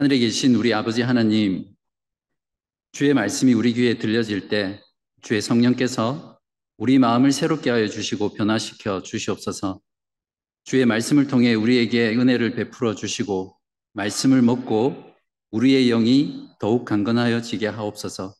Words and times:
하늘에 0.00 0.16
계신 0.16 0.54
우리 0.54 0.72
아버지 0.72 1.02
하나님, 1.02 1.66
주의 2.90 3.12
말씀이 3.12 3.52
우리 3.52 3.74
귀에 3.74 3.98
들려질 3.98 4.48
때 4.48 4.80
주의 5.20 5.42
성령께서 5.42 6.38
우리 6.78 6.98
마음을 6.98 7.32
새롭게 7.32 7.68
하여 7.68 7.86
주시고 7.86 8.32
변화시켜 8.32 9.02
주시옵소서. 9.02 9.78
주의 10.64 10.86
말씀을 10.86 11.26
통해 11.26 11.52
우리에게 11.52 12.16
은혜를 12.16 12.54
베풀어 12.54 12.94
주시고 12.94 13.54
말씀을 13.92 14.40
먹고 14.40 14.96
우리의 15.50 15.88
영이 15.88 16.48
더욱 16.58 16.86
강건하여 16.86 17.42
지게 17.42 17.66
하옵소서. 17.66 18.34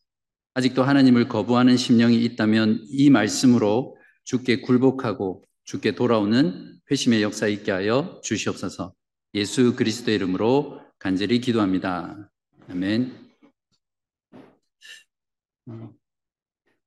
아직도 0.55 0.83
하나님을 0.83 1.29
거부하는 1.29 1.77
심령이 1.77 2.25
있다면 2.25 2.87
이 2.89 3.11
말씀으로 3.11 3.99
주께 4.25 4.63
굴복하고 4.63 5.45
주께 5.65 5.95
돌아오는 5.95 6.81
회심의 6.91 7.23
역사 7.23 7.49
있게 7.49 7.71
하여 7.71 8.19
주시옵소서. 8.25 8.95
예수 9.35 9.77
그리스도의 9.77 10.15
이름으로 10.17 10.81
간절히 11.01 11.41
기도합니다. 11.41 12.31
아멘. 12.69 13.11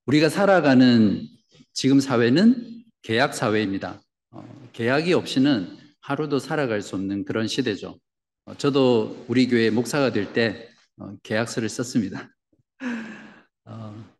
우리가 0.05 0.29
살아가는 0.29 1.27
지금 1.73 1.99
사회는 1.99 2.83
계약 3.01 3.33
사회입니다. 3.33 4.03
어, 4.29 4.69
계약이 4.71 5.13
없이는 5.13 5.77
하루도 6.01 6.37
살아갈 6.37 6.83
수 6.83 6.95
없는 6.95 7.25
그런 7.25 7.47
시대죠. 7.47 7.99
어, 8.45 8.55
저도 8.55 9.25
우리 9.27 9.47
교회 9.47 9.71
목사가 9.71 10.11
될때 10.11 10.69
어, 10.97 11.15
계약서를 11.23 11.67
썼습니다. 11.67 12.29
어, 13.65 14.13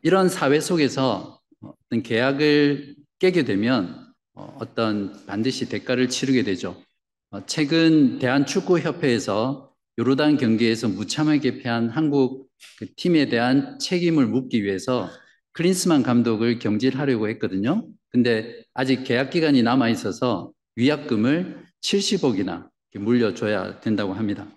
이런 0.00 0.30
사회 0.30 0.58
속에서 0.58 1.38
어떤 1.60 2.02
계약을 2.02 2.96
깨게 3.18 3.44
되면 3.44 4.10
어, 4.32 4.56
어떤 4.58 5.26
반드시 5.26 5.68
대가를 5.68 6.08
치르게 6.08 6.44
되죠. 6.44 6.82
어, 7.30 7.44
최근 7.44 8.18
대한축구협회에서 8.18 9.70
요르단 9.98 10.38
경기에서 10.38 10.88
무참하게 10.88 11.58
패한 11.58 11.90
한국 11.90 12.48
그 12.78 12.86
팀에 12.96 13.28
대한 13.28 13.78
책임을 13.78 14.26
묻기 14.26 14.64
위해서 14.64 15.10
크린스만 15.52 16.02
감독을 16.02 16.58
경질하려고 16.58 17.28
했거든요. 17.28 17.86
근데 18.08 18.62
아직 18.72 19.04
계약 19.04 19.28
기간이 19.28 19.62
남아 19.62 19.90
있어서 19.90 20.52
위약금을 20.76 21.64
70억이나 21.82 22.70
물려줘야 22.96 23.80
된다고 23.80 24.14
합니다. 24.14 24.48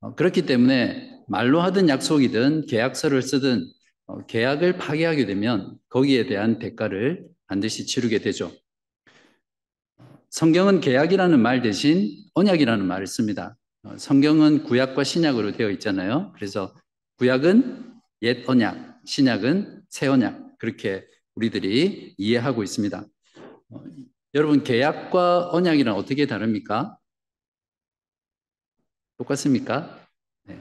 어, 0.00 0.14
그렇기 0.14 0.46
때문에 0.46 1.10
말로 1.26 1.60
하든 1.60 1.88
약속이든 1.88 2.66
계약서를 2.66 3.20
쓰든 3.22 3.66
어, 4.06 4.26
계약을 4.26 4.78
파기하게 4.78 5.26
되면 5.26 5.76
거기에 5.88 6.26
대한 6.26 6.60
대가를 6.60 7.26
반드시 7.48 7.84
치르게 7.84 8.20
되죠. 8.20 8.52
성경은 10.30 10.80
계약이라는 10.80 11.40
말 11.40 11.60
대신 11.60 12.16
언약이라는 12.34 12.86
말을 12.86 13.06
씁니다. 13.08 13.56
어, 13.82 13.96
성경은 13.98 14.62
구약과 14.62 15.02
신약으로 15.02 15.52
되어 15.52 15.70
있잖아요. 15.70 16.32
그래서 16.36 16.74
구약은 17.18 17.94
옛 18.22 18.48
언약, 18.48 19.00
신약은 19.04 19.82
새 19.88 20.06
언약. 20.06 20.58
그렇게 20.58 21.06
우리들이 21.34 22.14
이해하고 22.16 22.62
있습니다. 22.62 23.04
어, 23.70 23.82
여러분, 24.34 24.62
계약과 24.62 25.50
언약이란 25.50 25.96
어떻게 25.96 26.26
다릅니까? 26.26 26.96
똑같습니까? 29.18 30.06
네. 30.44 30.60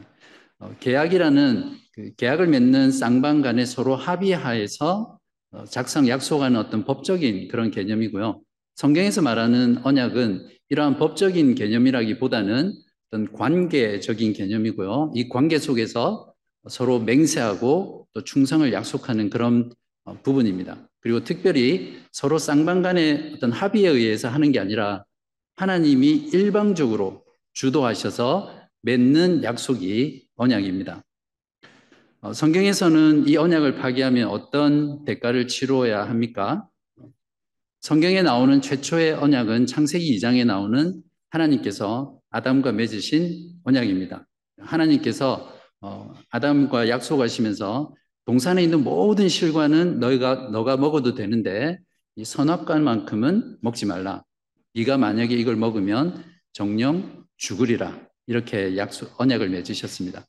어, 0.57 0.75
계약이라는 0.79 1.77
그 1.93 2.15
계약을 2.15 2.47
맺는 2.47 2.91
쌍방 2.91 3.41
간에 3.41 3.65
서로 3.65 3.95
합의하에서 3.95 5.19
어, 5.51 5.65
작성, 5.65 6.07
약속하는 6.07 6.57
어떤 6.57 6.85
법적인 6.85 7.49
그런 7.49 7.69
개념이고요. 7.69 8.41
성경에서 8.79 9.21
말하는 9.21 9.79
언약은 9.83 10.47
이러한 10.69 10.99
법적인 10.99 11.55
개념이라기보다는 11.55 12.73
어떤 13.11 13.33
관계적인 13.33 14.31
개념이고요. 14.31 15.11
이 15.15 15.27
관계 15.27 15.59
속에서 15.59 16.33
서로 16.69 16.99
맹세하고 16.99 18.07
또 18.13 18.23
충성을 18.23 18.71
약속하는 18.71 19.29
그런 19.29 19.69
어, 20.05 20.13
부분입니다. 20.23 20.77
그리고 21.01 21.25
특별히 21.25 21.97
서로 22.13 22.37
쌍방 22.37 22.81
간의 22.81 23.33
어떤 23.35 23.51
합의에 23.51 23.89
의해서 23.89 24.29
하는 24.29 24.53
게 24.53 24.59
아니라 24.61 25.03
하나님이 25.57 26.29
일방적으로 26.31 27.25
주도하셔서 27.51 28.61
맺는 28.83 29.43
약속이 29.43 30.29
언약입니다. 30.37 31.03
어, 32.21 32.31
성경에서는 32.31 33.27
이 33.27 33.35
언약을 33.35 33.75
파기하면 33.75 34.29
어떤 34.29 35.03
대가를 35.03 35.49
치루어야 35.49 36.07
합니까? 36.07 36.68
성경에 37.81 38.21
나오는 38.21 38.61
최초의 38.61 39.13
언약은 39.13 39.65
창세기 39.65 40.17
2장에 40.17 40.45
나오는 40.45 41.01
하나님께서 41.29 42.19
아담과 42.29 42.73
맺으신 42.73 43.53
언약입니다. 43.63 44.27
하나님께서 44.57 45.53
어, 45.79 46.13
아담과 46.29 46.89
약속하시면서 46.89 47.95
동산에 48.25 48.61
있는 48.63 48.83
모든 48.83 49.29
실과는 49.29 49.99
너희가 49.99 50.49
너가 50.51 50.75
먹어도 50.75 51.15
되는데 51.15 51.79
이 52.17 52.25
선악과만큼은 52.25 53.59
먹지 53.61 53.85
말라. 53.85 54.23
네가 54.75 54.97
만약에 54.97 55.33
이걸 55.35 55.55
먹으면 55.55 56.21
정령 56.51 57.23
죽으리라. 57.37 57.97
이렇게 58.27 58.75
약속 58.75 59.19
언약을 59.21 59.49
맺으셨습니다. 59.49 60.27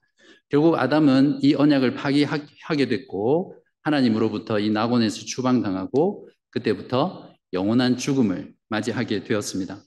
결국 0.48 0.78
아담은 0.78 1.40
이 1.42 1.54
언약을 1.54 1.94
파기하게 1.94 2.86
됐고 2.88 3.56
하나님으로부터 3.82 4.60
이 4.60 4.70
낙원에서 4.70 5.24
추방당하고 5.26 6.28
그때부터 6.50 7.30
영원한 7.52 7.96
죽음을 7.96 8.52
맞이하게 8.68 9.24
되었습니다. 9.24 9.82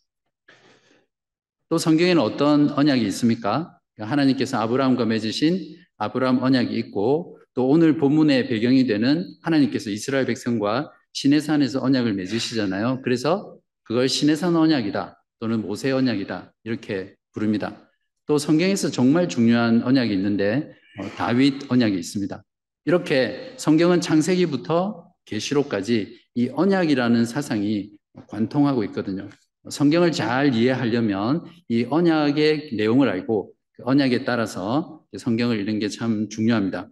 또 1.70 1.78
성경에는 1.78 2.22
어떤 2.22 2.70
언약이 2.70 3.06
있습니까? 3.08 3.80
하나님께서 3.98 4.60
아브라함과 4.60 5.06
맺으신 5.06 5.78
아브라함 5.98 6.44
언약이 6.44 6.76
있고 6.78 7.40
또 7.54 7.68
오늘 7.68 7.98
본문의 7.98 8.48
배경이 8.48 8.86
되는 8.86 9.26
하나님께서 9.42 9.90
이스라엘 9.90 10.26
백성과 10.26 10.92
시내산에서 11.14 11.82
언약을 11.82 12.14
맺으시잖아요. 12.14 13.02
그래서 13.04 13.58
그걸 13.84 14.10
시내산 14.10 14.56
언약이다 14.56 15.24
또는 15.40 15.62
모세 15.62 15.92
언약이다 15.92 16.54
이렇게 16.64 17.16
부릅니다. 17.32 17.90
또 18.26 18.38
성경에서 18.38 18.90
정말 18.90 19.28
중요한 19.28 19.84
언약이 19.84 20.14
있는데 20.14 20.74
어, 21.00 21.10
다윗 21.18 21.72
언약이 21.72 21.98
있습니다. 21.98 22.44
이렇게 22.86 23.54
성경은 23.58 24.02
창세기부터 24.02 25.13
계시록까지 25.26 26.20
이 26.36 26.50
언약이라는 26.50 27.26
사상이 27.26 27.92
관통하고 28.28 28.84
있거든요. 28.86 29.30
성경을 29.70 30.12
잘 30.12 30.54
이해하려면 30.54 31.46
이 31.70 31.86
언약의 31.90 32.72
내용을 32.76 33.10
알고 33.10 33.54
그 33.74 33.84
언약에 33.86 34.26
따라서 34.26 35.02
성경을 35.18 35.60
읽는 35.60 35.80
게 35.80 35.88
참 35.90 36.28
중요합니다. 36.30 36.90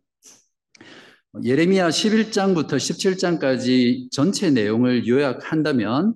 예레미야 1.44 1.90
11장부터 1.90 2.74
17장까지 2.76 4.12
전체 4.12 4.52
내용을 4.52 5.08
요약한다면 5.08 6.14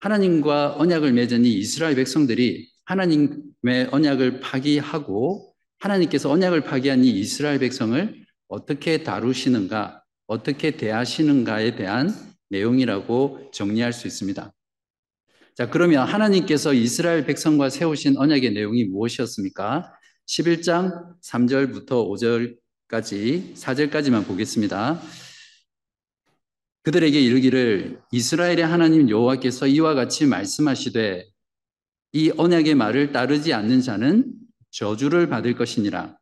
하나님과 0.00 0.76
언약을 0.78 1.12
맺은 1.12 1.44
이 1.44 1.52
이스라엘 1.54 1.94
백성들이 1.94 2.68
하나님의 2.84 3.88
언약을 3.90 4.40
파기하고 4.40 5.54
하나님께서 5.78 6.30
언약을 6.30 6.62
파기한 6.62 7.04
이 7.04 7.10
이스라엘 7.10 7.58
백성을 7.58 8.24
어떻게 8.48 9.02
다루시는가, 9.02 9.99
어떻게 10.30 10.76
대하시는가에 10.76 11.74
대한 11.74 12.14
내용이라고 12.50 13.50
정리할 13.52 13.92
수 13.92 14.06
있습니다. 14.06 14.52
자, 15.56 15.70
그러면 15.70 16.06
하나님께서 16.06 16.72
이스라엘 16.72 17.26
백성과 17.26 17.68
세우신 17.68 18.16
언약의 18.16 18.52
내용이 18.52 18.84
무엇이었습니까? 18.84 19.92
11장 20.28 21.20
3절부터 21.20 21.88
5절까지, 22.88 23.56
4절까지만 23.56 24.24
보겠습니다. 24.24 25.02
그들에게 26.84 27.20
이르기를 27.20 28.00
이스라엘의 28.12 28.64
하나님 28.64 29.10
여호와께서 29.10 29.66
이와 29.66 29.94
같이 29.94 30.26
말씀하시되 30.26 31.24
이 32.12 32.32
언약의 32.36 32.76
말을 32.76 33.10
따르지 33.10 33.52
않는 33.52 33.80
자는 33.80 34.32
저주를 34.70 35.28
받을 35.28 35.56
것이니라. 35.56 36.16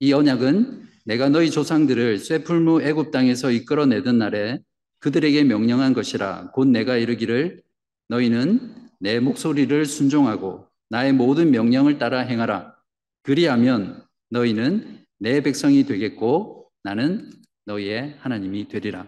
이 0.00 0.12
언약은 0.12 0.95
내가 1.06 1.28
너희 1.28 1.52
조상들을 1.52 2.18
쇠풀무 2.18 2.82
애굽 2.82 3.12
땅에서 3.12 3.52
이끌어내던 3.52 4.18
날에 4.18 4.58
그들에게 4.98 5.44
명령한 5.44 5.92
것이라 5.92 6.50
곧 6.52 6.66
내가 6.66 6.96
이르기를 6.96 7.62
너희는 8.08 8.74
내 8.98 9.20
목소리를 9.20 9.86
순종하고 9.86 10.66
나의 10.88 11.12
모든 11.12 11.52
명령을 11.52 11.98
따라 11.98 12.20
행하라. 12.20 12.74
그리하면 13.22 14.04
너희는 14.30 15.04
내 15.20 15.40
백성이 15.42 15.84
되겠고 15.84 16.68
나는 16.82 17.30
너희의 17.66 18.16
하나님이 18.18 18.66
되리라. 18.66 19.06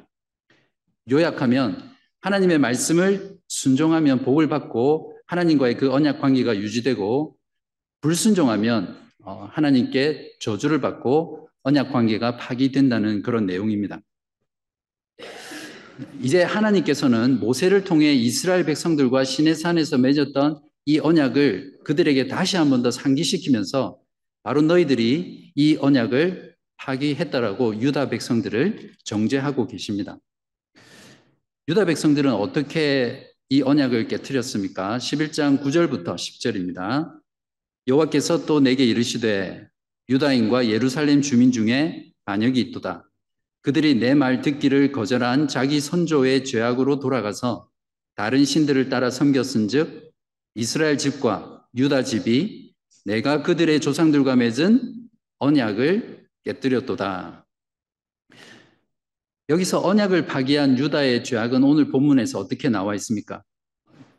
요약하면 1.11 1.83
하나님의 2.21 2.59
말씀을 2.59 3.39
순종하면 3.49 4.23
복을 4.23 4.49
받고 4.49 5.17
하나님과의 5.27 5.77
그 5.77 5.93
언약 5.93 6.21
관계가 6.21 6.59
유지되고 6.59 7.37
불순종하면 8.03 8.97
어, 9.25 9.49
하나님께 9.51 10.37
저주를 10.41 10.81
받고 10.81 11.49
언약 11.69 11.93
관계가 11.93 12.39
파기된다는 12.39 13.21
그런 13.23 13.45
내용입니다. 13.45 14.01
이제 16.23 16.43
하나님께서는 16.43 17.41
모세를 17.41 17.85
통해 17.85 18.15
이스라엘 18.15 18.65
백성들과 18.65 19.25
시내산에서 19.25 19.99
맺었던 19.99 20.61
이 20.87 20.99
언약을 20.99 21.81
그들에게 21.85 22.29
다시 22.29 22.57
한 22.57 22.71
번 22.71 22.83
더 22.83 22.91
상기시키면서 22.91 23.99
바로 24.43 24.63
너희들이 24.63 25.53
이 25.55 25.77
언약을 25.79 26.55
파기했다라고 26.79 27.83
유다 27.83 28.09
백성들을 28.09 28.95
정죄하고 29.05 29.67
계십니다. 29.67 30.19
유다 31.69 31.85
백성들은 31.85 32.33
어떻게 32.33 33.29
이 33.51 33.61
언약을 33.61 34.09
깨뜨렸습니까? 34.09 34.97
11장 34.97 35.61
9절부터 35.63 36.15
10절입니다. 36.15 37.13
여호와께서 37.89 38.47
또 38.47 38.61
내게 38.61 38.87
이르시되 38.87 39.69
유다인과 40.09 40.69
예루살렘 40.69 41.21
주민 41.21 41.53
중에 41.53 42.11
반역이 42.25 42.61
있도다. 42.61 43.05
그들이 43.63 43.97
내 43.97 44.15
말 44.15 44.41
듣기를 44.41 44.93
거절한 44.93 45.49
자기 45.49 45.81
선조의 45.81 46.45
죄악으로 46.45 47.01
돌아가서 47.01 47.69
다른 48.15 48.45
신들을 48.45 48.89
따라 48.89 49.11
섬겼은즉 49.11 50.13
이스라엘 50.55 50.97
집과 50.99 51.67
유다 51.77 52.05
집이 52.05 52.75
내가 53.05 53.43
그들의 53.43 53.81
조상들과 53.81 54.37
맺은 54.37 54.95
언약을 55.39 56.27
깨뜨렸도다. 56.45 57.47
여기서 59.51 59.87
언약을 59.87 60.27
파기한 60.27 60.79
유다의 60.79 61.25
죄악은 61.25 61.63
오늘 61.65 61.91
본문에서 61.91 62.39
어떻게 62.39 62.69
나와 62.69 62.95
있습니까? 62.97 63.43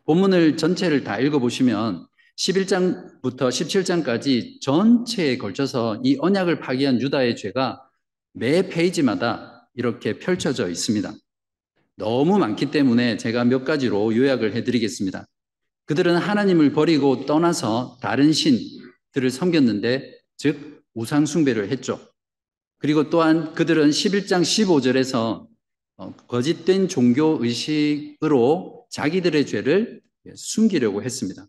본문을 0.06 0.56
전체를 0.56 1.04
다 1.04 1.18
읽어보시면 1.20 2.06
11장부터 2.40 3.50
17장까지 3.50 4.60
전체에 4.62 5.36
걸쳐서 5.36 6.00
이 6.02 6.16
언약을 6.18 6.60
파기한 6.60 7.00
유다의 7.00 7.36
죄가 7.36 7.82
매 8.32 8.66
페이지마다 8.68 9.68
이렇게 9.74 10.18
펼쳐져 10.18 10.70
있습니다. 10.70 11.12
너무 11.96 12.38
많기 12.38 12.70
때문에 12.70 13.18
제가 13.18 13.44
몇 13.44 13.64
가지로 13.64 14.16
요약을 14.16 14.54
해드리겠습니다. 14.54 15.26
그들은 15.84 16.16
하나님을 16.16 16.72
버리고 16.72 17.26
떠나서 17.26 17.98
다른 18.00 18.32
신들을 18.32 19.30
섬겼는데, 19.30 20.18
즉, 20.38 20.82
우상숭배를 20.94 21.70
했죠. 21.70 22.00
그리고 22.78 23.10
또한 23.10 23.52
그들은 23.52 23.90
11장 23.90 24.40
15절에서 24.40 25.46
어, 25.98 26.12
거짓된 26.26 26.88
종교 26.88 27.38
의식으로 27.42 28.86
자기들의 28.90 29.46
죄를 29.46 30.00
숨기려고 30.34 31.02
했습니다. 31.02 31.46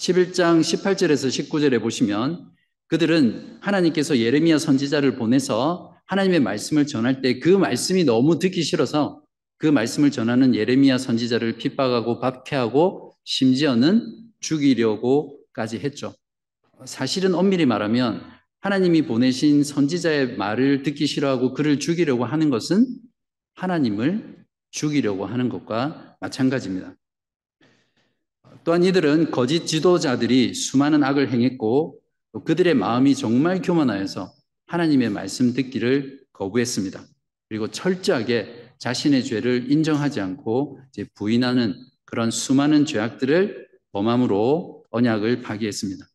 11장 0.00 0.60
18절에서 0.60 1.28
19절에 1.28 1.78
보시면 1.82 2.50
그들은 2.86 3.58
하나님께서 3.60 4.16
예레미야 4.16 4.56
선지자를 4.58 5.16
보내서 5.16 5.94
하나님의 6.06 6.40
말씀을 6.40 6.86
전할 6.86 7.20
때 7.20 7.38
그 7.38 7.50
말씀이 7.50 8.04
너무 8.04 8.38
듣기 8.38 8.62
싫어서 8.62 9.22
그 9.58 9.66
말씀을 9.66 10.10
전하는 10.10 10.54
예레미야 10.54 10.96
선지자를 10.96 11.58
핍박하고 11.58 12.18
박해하고 12.18 13.14
심지어는 13.24 14.30
죽이려고까지 14.40 15.80
했죠. 15.80 16.14
사실은 16.86 17.34
엄밀히 17.34 17.66
말하면 17.66 18.22
하나님이 18.60 19.02
보내신 19.02 19.62
선지자의 19.62 20.38
말을 20.38 20.82
듣기 20.82 21.06
싫어하고 21.06 21.52
그를 21.52 21.78
죽이려고 21.78 22.24
하는 22.24 22.48
것은 22.48 22.86
하나님을 23.54 24.46
죽이려고 24.70 25.26
하는 25.26 25.50
것과 25.50 26.16
마찬가지입니다. 26.20 26.94
또한 28.64 28.82
이들은 28.84 29.30
거짓 29.30 29.66
지도자들이 29.66 30.54
수많은 30.54 31.02
악을 31.02 31.30
행했고 31.30 32.00
그들의 32.44 32.74
마음이 32.74 33.14
정말 33.14 33.62
교만하여서 33.62 34.32
하나님의 34.66 35.10
말씀 35.10 35.52
듣기를 35.52 36.24
거부했습니다. 36.32 37.04
그리고 37.48 37.68
철저하게 37.68 38.70
자신의 38.78 39.24
죄를 39.24 39.70
인정하지 39.70 40.20
않고 40.20 40.80
부인하는 41.14 41.74
그런 42.04 42.30
수많은 42.30 42.86
죄악들을 42.86 43.68
범함으로 43.92 44.84
언약을 44.90 45.42
파기했습니다. 45.42 46.06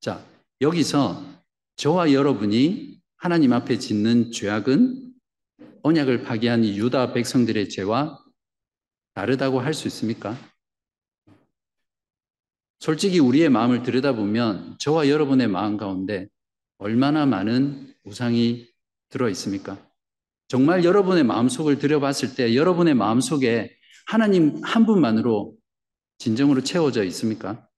자, 0.00 0.24
여기서 0.60 1.24
저와 1.76 2.12
여러분이 2.12 3.00
하나님 3.16 3.52
앞에 3.52 3.78
짓는 3.78 4.30
죄악은 4.30 5.12
언약을 5.82 6.22
파기한 6.22 6.64
유다 6.64 7.12
백성들의 7.12 7.68
죄와 7.68 8.18
다르다고 9.18 9.58
할 9.58 9.74
수 9.74 9.88
있습니까? 9.88 10.36
솔직히 12.78 13.18
우리의 13.18 13.48
마음을 13.48 13.82
들여다보면 13.82 14.76
저와 14.78 15.08
여러분의 15.08 15.48
마음 15.48 15.76
가운데 15.76 16.28
얼마나 16.78 17.26
많은 17.26 17.92
우상이 18.04 18.68
들어 19.08 19.28
있습니까? 19.30 19.76
정말 20.46 20.84
여러분의 20.84 21.24
마음속을 21.24 21.80
들여봤을 21.80 22.36
때 22.36 22.54
여러분의 22.54 22.94
마음속에 22.94 23.76
하나님 24.06 24.62
한 24.62 24.86
분만으로 24.86 25.56
진정으로 26.18 26.62
채워져 26.62 27.02
있습니까? 27.06 27.68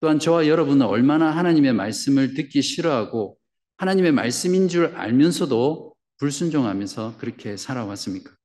또한 0.00 0.18
저와 0.18 0.48
여러분은 0.48 0.84
얼마나 0.84 1.30
하나님의 1.30 1.74
말씀을 1.74 2.34
듣기 2.34 2.60
싫어하고 2.60 3.38
하나님의 3.76 4.10
말씀인 4.10 4.66
줄 4.66 4.96
알면서도 4.96 5.94
불순종하면서 6.18 7.18
그렇게 7.18 7.56
살아왔습니까? 7.56 8.39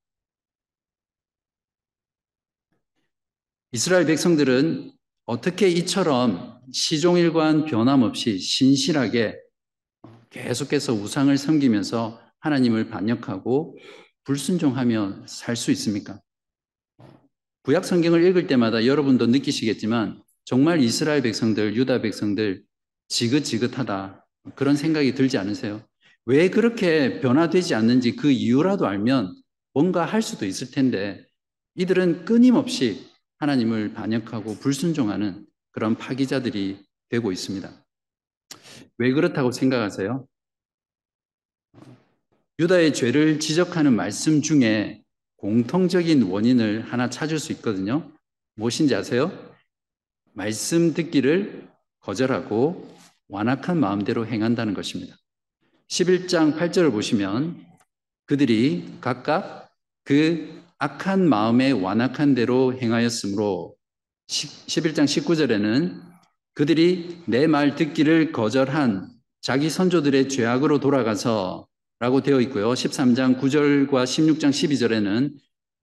이스라엘 3.76 4.06
백성들은 4.06 4.94
어떻게 5.26 5.68
이처럼 5.68 6.62
시종일관 6.72 7.66
변함없이 7.66 8.40
신실하게 8.40 9.38
계속해서 10.30 10.94
우상을 10.94 11.38
섬기면서 11.38 12.22
하나님을 12.40 12.88
반역하고 12.88 13.78
불순종하며 14.24 15.26
살 15.28 15.58
수 15.58 15.72
있습니까? 15.72 16.22
구약 17.64 17.84
성경을 17.84 18.24
읽을 18.24 18.48
때마다 18.48 18.86
여러분도 18.86 19.28
느끼시겠지만 19.28 20.24
정말 20.46 20.80
이스라엘 20.80 21.22
백성들, 21.22 21.76
유다 21.76 22.00
백성들 22.00 22.64
지긋지긋하다. 23.10 24.26
그런 24.56 24.78
생각이 24.78 25.16
들지 25.16 25.38
않으세요? 25.38 25.86
왜 26.26 26.50
그렇게 26.50 27.20
변화되지 27.20 27.76
않는지 27.76 28.16
그 28.16 28.32
이유라도 28.32 28.88
알면 28.88 29.36
뭔가 29.74 30.06
할 30.06 30.22
수도 30.22 30.46
있을 30.46 30.72
텐데 30.72 31.28
이들은 31.76 32.24
끊임없이 32.24 33.14
하나님을 33.38 33.94
반역하고 33.94 34.56
불순종하는 34.60 35.46
그런 35.72 35.96
파기자들이 35.96 36.86
되고 37.10 37.32
있습니다. 37.32 37.86
왜 38.98 39.12
그렇다고 39.12 39.52
생각하세요? 39.52 40.26
유다의 42.60 42.94
죄를 42.94 43.40
지적하는 43.40 43.94
말씀 43.94 44.42
중에 44.42 45.04
공통적인 45.38 46.24
원인을 46.24 46.82
하나 46.92 47.10
찾을 47.10 47.38
수 47.38 47.52
있거든요. 47.54 48.12
무엇인지 48.56 48.96
아세요? 48.96 49.32
말씀 50.34 50.94
듣기를 50.94 51.68
거절하고 52.00 52.96
완악한 53.28 53.80
마음대로 53.80 54.26
행한다는 54.26 54.74
것입니다. 54.74 55.16
11장 55.90 56.58
8절을 56.58 56.92
보시면 56.92 57.66
그들이 58.26 58.98
각각 59.02 59.70
그 60.04 60.64
악한 60.86 61.28
마음에 61.28 61.72
완악한 61.72 62.36
대로 62.36 62.78
행하였으므로 62.78 63.76
11장 64.28 65.06
19절에는 65.06 66.00
그들이 66.54 67.24
내 67.26 67.48
말 67.48 67.74
듣기를 67.76 68.32
거절한 68.32 69.10
자기 69.42 69.72
선조들의 69.72 70.30
죄악으로 70.30 70.80
돌아가서 70.80 71.68
라고 72.00 72.22
되어 72.22 72.40
있고요. 72.42 72.70
13장 72.74 73.40
9절과 73.40 74.04
16장 74.04 74.52
12절에는 74.52 75.34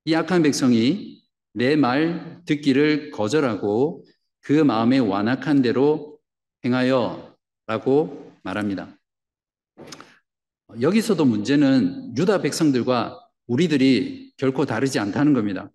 이 0.05 0.15
악한 0.15 0.43
백성이 0.43 1.21
내 1.53 1.75
말 1.75 2.41
듣기를 2.47 3.11
거절하고 3.11 4.05
그 4.41 4.53
마음에 4.53 4.99
완악한 4.99 5.63
대로 5.63 6.21
행하여 6.65 7.35
라고 7.67 8.33
말합니다. 8.45 8.97
여기서도 10.81 11.25
문제는 11.25 12.17
유다 12.17 12.41
백성들과 12.41 13.22
우리들이 13.47 14.33
결코 14.37 14.65
다르지 14.65 14.99
않다는 14.99 15.33
겁니다. 15.33 15.71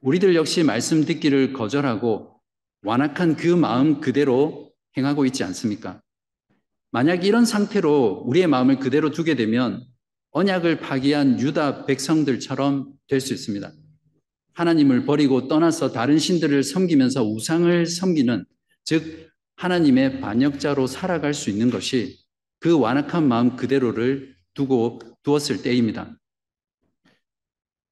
우리들 0.00 0.34
역시 0.34 0.62
말씀 0.62 1.04
듣기를 1.04 1.52
거절하고 1.52 2.40
완악한 2.82 3.36
그 3.36 3.48
마음 3.48 4.00
그대로 4.00 4.72
행하고 4.96 5.26
있지 5.26 5.42
않습니까? 5.44 6.00
만약 6.92 7.24
이런 7.24 7.44
상태로 7.44 8.24
우리의 8.26 8.46
마음을 8.46 8.78
그대로 8.78 9.10
두게 9.10 9.34
되면 9.34 9.84
언약을 10.30 10.80
파기한 10.80 11.40
유다 11.40 11.86
백성들처럼 11.86 12.92
될 13.08 13.20
수 13.20 13.32
있습니다. 13.32 13.72
하나님을 14.54 15.04
버리고 15.04 15.48
떠나서 15.48 15.92
다른 15.92 16.18
신들을 16.18 16.62
섬기면서 16.62 17.24
우상을 17.24 17.86
섬기는 17.86 18.44
즉 18.84 19.28
하나님의 19.56 20.20
반역자로 20.20 20.86
살아갈 20.86 21.34
수 21.34 21.50
있는 21.50 21.70
것이 21.70 22.18
그 22.60 22.78
완악한 22.78 23.26
마음 23.28 23.56
그대로를 23.56 24.34
두고 24.54 25.00
두었을 25.22 25.62
때입니다. 25.62 26.16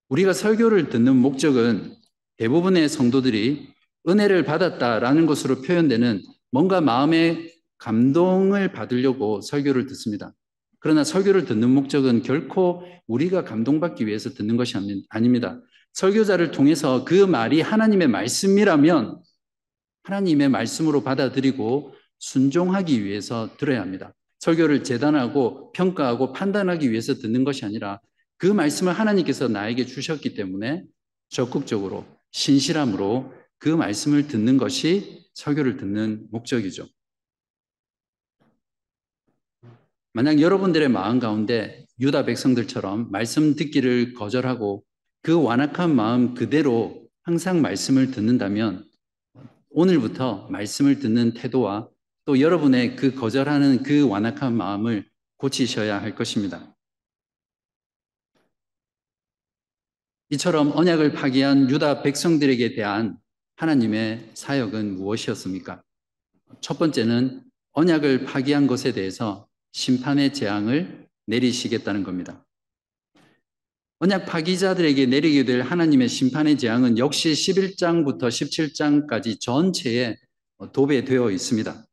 우리가 0.09 0.33
설교를 0.33 0.91
듣는 0.91 1.17
목적은 1.17 1.95
대부분의 2.37 2.89
성도들이 2.89 3.69
은혜를 4.09 4.45
받았다라는 4.45 5.27
것으로 5.27 5.63
표현되는 5.63 6.23
뭔가 6.51 6.81
마음의 6.81 7.53
감동을 7.79 8.73
받으려고 8.73 9.41
설교를 9.41 9.87
듣습니다. 9.87 10.35
그러나 10.79 11.05
설교를 11.05 11.47
듣는 11.47 11.71
목적은 11.71 12.23
결코 12.23 12.83
우리가 13.07 13.45
감동받기 13.45 14.07
위해서 14.07 14.31
듣는 14.31 14.57
것이 14.57 14.77
아닙니다. 15.09 15.61
설교자를 15.95 16.51
통해서 16.51 17.05
그 17.05 17.15
말이 17.25 17.61
하나님의 17.61 18.09
말씀이라면 18.09 19.23
하나님의 20.03 20.49
말씀으로 20.51 21.03
받아들이고 21.03 21.95
순종하기 22.19 23.05
위해서 23.05 23.57
들어야 23.57 23.81
합니다. 23.81 24.13
설교를 24.41 24.85
재단하고 24.85 25.73
평가하고 25.73 26.33
판단하기 26.33 26.91
위해서 26.91 27.15
듣는 27.15 27.45
것이 27.45 27.65
아니라 27.65 28.01
그 28.45 28.49
말씀을 28.49 28.93
하나님께서 28.93 29.49
나에게 29.49 29.87
주셨기 29.87 30.35
때문에 30.35 30.85
적극적으로 31.31 32.05
신실함으로 32.33 33.33
그 33.57 33.71
말씀을 33.71 34.29
듣는 34.29 34.59
것이 34.59 35.25
설교를 35.33 35.79
듣는 35.79 36.27
목적이죠. 36.31 36.87
만약 40.13 40.43
여러분들의 40.43 40.91
마음 40.91 41.21
가운데 41.21 41.87
유다 41.99 42.27
백성들처럼 42.27 43.11
말씀 43.11 43.57
듣기를 43.57 44.13
거절하고 44.13 44.85
그 45.23 45.43
완악한 45.43 45.97
마음 45.97 46.35
그대로 46.35 47.09
항상 47.23 47.63
말씀을 47.63 48.11
듣는다면 48.11 48.85
오늘부터 49.71 50.49
말씀을 50.51 50.99
듣는 50.99 51.33
태도와 51.33 51.89
또 52.27 52.39
여러분의 52.39 52.97
그 52.97 53.15
거절하는 53.15 53.83
그 53.83 54.07
완악한 54.07 54.55
마음을 54.55 55.09
고치셔야 55.39 56.03
할 56.03 56.15
것입니다. 56.15 56.74
이처럼 60.35 60.73
언약을 60.75 61.13
파기한 61.13 61.71
유다 61.71 62.03
백성들에게 62.03 62.75
대한 62.75 63.17
하나님의 63.55 64.31
사역은 64.35 64.97
무엇이었습니까? 64.97 65.81
첫 66.61 66.77
번째는 66.77 67.43
언약을 67.73 68.25
파기한 68.25 68.67
것에 68.67 68.93
대해서 68.93 69.47
심판의 69.73 70.35
재앙을 70.35 71.07
내리시겠다는 71.27 72.03
겁니다. 72.03 72.45
언약 74.01 74.27
파기자들에게 74.27 75.07
내리게 75.07 75.45
될 75.45 75.63
하나님의 75.63 76.09
심판의 76.09 76.59
재앙은 76.59 76.99
역시 76.99 77.31
11장부터 77.31 78.23
17장까지 78.23 79.41
전체에 79.41 80.17
도배되어 80.73 81.31
있습니다. 81.31 81.87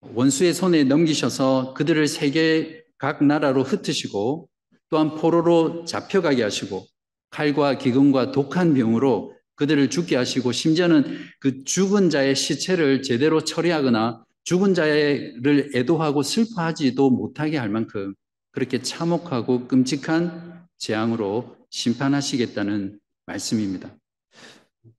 원수의 0.00 0.52
손에 0.52 0.82
넘기셔서 0.82 1.74
그들을 1.74 2.08
세계 2.08 2.82
각 2.98 3.22
나라로 3.24 3.62
흩으시고 3.62 4.48
또한 4.88 5.14
포로로 5.14 5.84
잡혀가게 5.84 6.42
하시고 6.42 6.91
칼과 7.32 7.78
기근과 7.78 8.30
독한 8.30 8.74
병으로 8.74 9.34
그들을 9.56 9.90
죽게 9.90 10.16
하시고 10.16 10.52
심지어는 10.52 11.18
그 11.40 11.64
죽은 11.64 12.10
자의 12.10 12.36
시체를 12.36 13.02
제대로 13.02 13.42
처리하거나 13.42 14.24
죽은 14.44 14.74
자를 14.74 15.70
애도하고 15.74 16.22
슬퍼하지도 16.22 17.10
못하게 17.10 17.56
할 17.56 17.68
만큼 17.68 18.14
그렇게 18.50 18.82
참혹하고 18.82 19.66
끔찍한 19.66 20.66
재앙으로 20.78 21.56
심판하시겠다는 21.70 22.98
말씀입니다. 23.26 23.96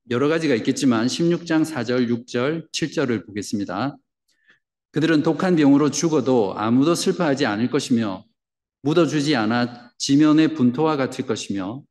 여러 0.09 0.27
가지가 0.27 0.55
있겠지만 0.55 1.07
16장 1.07 1.63
4절, 1.63 2.09
6절, 2.09 2.71
7절을 2.71 3.25
보겠습니다. 3.25 3.95
그들은 4.91 5.23
독한 5.23 5.55
병으로 5.55 5.91
죽어도 5.91 6.53
아무도 6.57 6.95
슬퍼하지 6.95 7.45
않을 7.45 7.69
것이며 7.69 8.23
묻어주지 8.83 9.35
않아 9.35 9.91
지면의 9.97 10.53
분토와 10.55 10.97
같을 10.97 11.25
것이며 11.25 11.83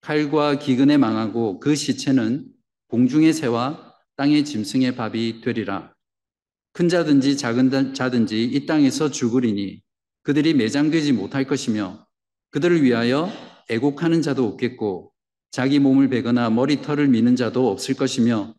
칼과 0.00 0.58
기근에 0.58 0.96
망하고 0.96 1.60
그 1.60 1.74
시체는 1.74 2.46
공중의 2.88 3.32
새와 3.32 3.94
땅의 4.16 4.44
짐승의 4.44 4.96
밥이 4.96 5.40
되리라. 5.42 5.92
큰 6.72 6.88
자든지 6.88 7.36
작은 7.36 7.94
자든지 7.94 8.44
이 8.44 8.66
땅에서 8.66 9.10
죽으리니 9.10 9.82
그들이 10.22 10.54
매장되지 10.54 11.12
못할 11.12 11.44
것이며 11.44 12.06
그들을 12.50 12.82
위하여 12.82 13.30
애곡하는 13.68 14.22
자도 14.22 14.46
없겠고 14.46 15.12
자기 15.50 15.78
몸을 15.78 16.08
베거나 16.08 16.50
머리털을 16.50 17.08
미는 17.08 17.36
자도 17.36 17.70
없을 17.70 17.94
것이며 17.94 18.54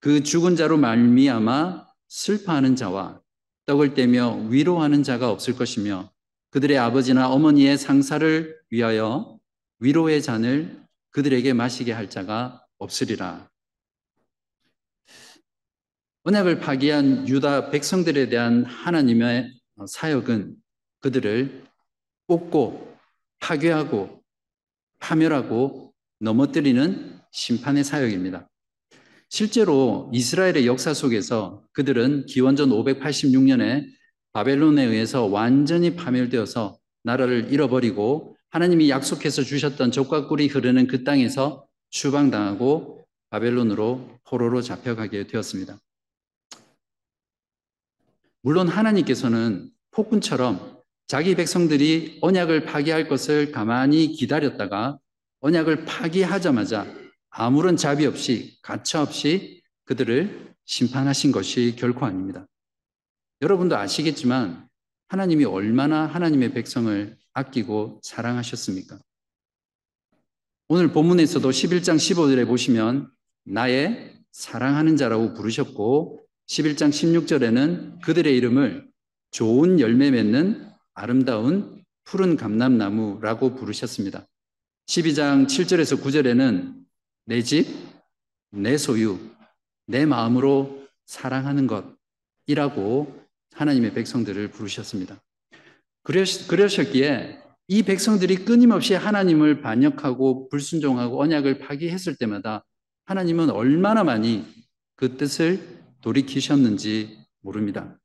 그 0.00 0.22
죽은 0.22 0.56
자로 0.56 0.76
말미암아 0.78 1.86
슬퍼하는 2.08 2.76
자와 2.76 3.20
떡을 3.66 3.94
떼며 3.94 4.48
위로하는 4.48 5.02
자가 5.02 5.30
없을 5.30 5.54
것이며 5.54 6.10
그들의 6.50 6.76
아버지나 6.76 7.30
어머니의 7.30 7.78
상사를 7.78 8.56
위하여 8.70 9.38
위로의 9.78 10.22
잔을 10.22 10.81
그들에게 11.12 11.52
마시게 11.52 11.92
할 11.92 12.10
자가 12.10 12.64
없으리라. 12.78 13.48
언약을 16.24 16.60
파기한 16.60 17.28
유다 17.28 17.70
백성들에 17.70 18.28
대한 18.28 18.64
하나님의 18.64 19.52
사역은 19.88 20.56
그들을 21.00 21.64
뽑고 22.26 22.96
파괴하고 23.40 24.22
파멸하고 25.00 25.92
넘어뜨리는 26.20 27.20
심판의 27.32 27.82
사역입니다. 27.82 28.48
실제로 29.28 30.10
이스라엘의 30.12 30.66
역사 30.66 30.94
속에서 30.94 31.64
그들은 31.72 32.26
기원전 32.26 32.70
586년에 32.70 33.86
바벨론에 34.32 34.84
의해서 34.84 35.24
완전히 35.24 35.96
파멸되어서 35.96 36.78
나라를 37.02 37.52
잃어버리고 37.52 38.36
하나님이 38.52 38.90
약속해서 38.90 39.42
주셨던 39.42 39.92
적과 39.92 40.28
꿀이 40.28 40.46
흐르는 40.48 40.86
그 40.86 41.04
땅에서 41.04 41.66
추방당하고 41.88 43.02
바벨론으로 43.30 44.18
포로로 44.24 44.60
잡혀가게 44.60 45.26
되었습니다. 45.26 45.78
물론 48.42 48.68
하나님께서는 48.68 49.70
폭군처럼 49.90 50.82
자기 51.06 51.34
백성들이 51.34 52.18
언약을 52.20 52.66
파기할 52.66 53.08
것을 53.08 53.52
가만히 53.52 54.08
기다렸다가 54.08 54.98
언약을 55.40 55.86
파기하자마자 55.86 56.86
아무런 57.30 57.78
자비 57.78 58.04
없이 58.04 58.58
가차 58.60 59.00
없이 59.00 59.62
그들을 59.84 60.54
심판하신 60.66 61.32
것이 61.32 61.74
결코 61.78 62.04
아닙니다. 62.04 62.46
여러분도 63.40 63.78
아시겠지만 63.78 64.68
하나님이 65.08 65.46
얼마나 65.46 66.04
하나님의 66.06 66.52
백성을 66.52 67.21
아끼고 67.34 68.00
사랑하셨습니까? 68.02 68.98
오늘 70.68 70.92
본문에서도 70.92 71.48
11장 71.50 71.96
15절에 71.96 72.46
보시면 72.46 73.10
나의 73.44 74.16
사랑하는 74.32 74.96
자라고 74.96 75.34
부르셨고 75.34 76.24
11장 76.46 76.90
16절에는 76.90 78.00
그들의 78.00 78.36
이름을 78.36 78.90
좋은 79.30 79.80
열매 79.80 80.10
맺는 80.10 80.70
아름다운 80.94 81.82
푸른 82.04 82.36
감람나무라고 82.36 83.54
부르셨습니다. 83.54 84.26
12장 84.86 85.46
7절에서 85.46 86.02
9절에는 86.02 86.84
내 87.26 87.42
집, 87.42 87.66
내 88.50 88.76
소유, 88.76 89.18
내 89.86 90.04
마음으로 90.04 90.86
사랑하는 91.06 91.66
것이라고 92.46 93.22
하나님의 93.52 93.94
백성들을 93.94 94.50
부르셨습니다. 94.50 95.22
그러셨기에 96.02 97.40
이 97.68 97.82
백성들이 97.82 98.44
끊임없이 98.44 98.94
하나님을 98.94 99.62
반역하고 99.62 100.48
불순종하고 100.48 101.20
언약을 101.20 101.60
파기했을 101.60 102.16
때마다 102.16 102.64
하나님은 103.04 103.50
얼마나 103.50 104.04
많이 104.04 104.44
그 104.96 105.16
뜻을 105.16 105.82
돌이키셨는지 106.00 107.24
모릅니다. 107.40 107.98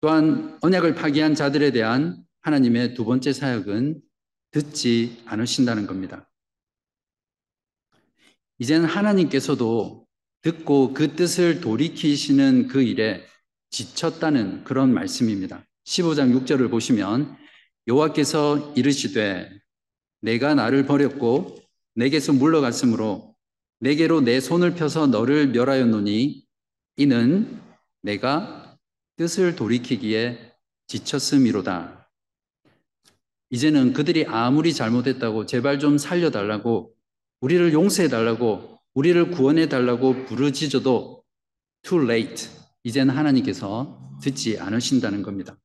또한 0.00 0.58
언약을 0.60 0.94
파기한 0.94 1.34
자들에 1.34 1.70
대한 1.70 2.24
하나님의 2.42 2.94
두 2.94 3.04
번째 3.04 3.32
사역은 3.32 4.02
듣지 4.50 5.22
않으신다는 5.26 5.86
겁니다. 5.86 6.30
이제는 8.58 8.86
하나님께서도 8.86 10.03
듣고 10.44 10.92
그 10.92 11.16
뜻을 11.16 11.62
돌이키시는 11.62 12.68
그 12.68 12.82
일에 12.82 13.24
지쳤다는 13.70 14.62
그런 14.64 14.92
말씀입니다. 14.92 15.64
15장 15.86 16.38
6절을 16.38 16.70
보시면 16.70 17.34
여호와께서 17.86 18.74
이르시되 18.76 19.50
내가 20.20 20.54
나를 20.54 20.84
버렸고 20.84 21.56
내게서 21.94 22.34
물러갔으므로 22.34 23.34
내게로 23.80 24.20
내 24.20 24.38
손을 24.38 24.74
펴서 24.74 25.06
너를 25.06 25.48
멸하였노니 25.48 26.44
이는 26.96 27.60
내가 28.02 28.76
뜻을 29.16 29.56
돌이키기에 29.56 30.52
지쳤음이로다. 30.88 32.10
이제는 33.48 33.94
그들이 33.94 34.26
아무리 34.26 34.74
잘못했다고 34.74 35.46
제발 35.46 35.78
좀 35.78 35.96
살려달라고 35.96 36.94
우리를 37.40 37.72
용서해달라고 37.72 38.73
우리를 38.94 39.32
구원해 39.32 39.68
달라고 39.68 40.24
부르짖어도 40.24 41.22
too 41.82 42.04
late. 42.04 42.48
이제는 42.84 43.14
하나님께서 43.14 44.18
듣지 44.22 44.58
않으신다는 44.58 45.22
겁니다. 45.22 45.56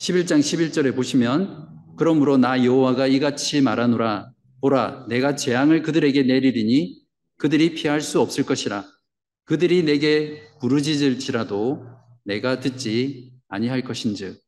11장 0.00 0.40
11절에 0.40 0.94
보시면 0.94 1.68
그러므로 1.96 2.36
나 2.36 2.62
여호와가 2.62 3.06
이같이 3.06 3.60
말하노라 3.60 4.30
보라 4.60 5.06
내가 5.08 5.36
재앙을 5.36 5.82
그들에게 5.82 6.24
내리리니 6.24 7.02
그들이 7.38 7.74
피할 7.74 8.00
수 8.00 8.20
없을 8.20 8.44
것이라 8.44 8.84
그들이 9.44 9.84
내게 9.84 10.42
부르짖을지라도 10.60 11.86
내가 12.24 12.60
듣지 12.60 13.32
아니할 13.48 13.82
것인즉 13.82 14.40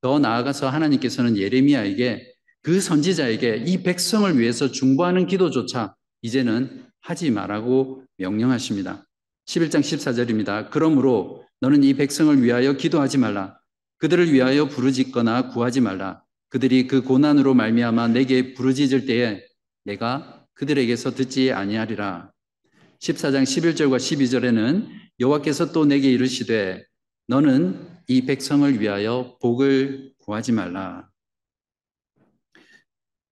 더 0.00 0.18
나아가서 0.18 0.68
하나님께서는 0.68 1.36
예레미야에게 1.36 2.32
그 2.62 2.80
선지자에게 2.80 3.64
이 3.66 3.82
백성을 3.82 4.38
위해서 4.38 4.70
중보하는 4.70 5.26
기도조차 5.26 5.95
이제는 6.22 6.86
하지 7.00 7.30
말라고 7.30 8.04
명령하십니다. 8.18 9.06
11장 9.46 9.80
14절입니다. 9.80 10.70
그러므로 10.70 11.44
너는 11.60 11.84
이 11.84 11.94
백성을 11.94 12.42
위하여 12.42 12.74
기도하지 12.74 13.18
말라. 13.18 13.58
그들을 13.98 14.32
위하여 14.32 14.68
부르짖거나 14.68 15.48
구하지 15.48 15.80
말라. 15.80 16.22
그들이 16.48 16.86
그 16.86 17.02
고난으로 17.02 17.54
말미암아 17.54 18.08
내게 18.08 18.54
부르짖을 18.54 19.06
때에 19.06 19.42
내가 19.84 20.44
그들에게서 20.54 21.14
듣지 21.14 21.52
아니하리라. 21.52 22.32
14장 23.00 23.42
11절과 23.42 23.96
12절에는 23.96 24.88
여호와께서 25.20 25.72
또 25.72 25.84
내게 25.84 26.10
이르시되 26.10 26.84
너는 27.28 27.88
이 28.08 28.24
백성을 28.24 28.80
위하여 28.80 29.36
복을 29.40 30.12
구하지 30.18 30.52
말라. 30.52 31.08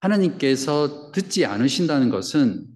하나님께서 0.00 1.12
듣지 1.12 1.46
않으신다는 1.46 2.10
것은 2.10 2.66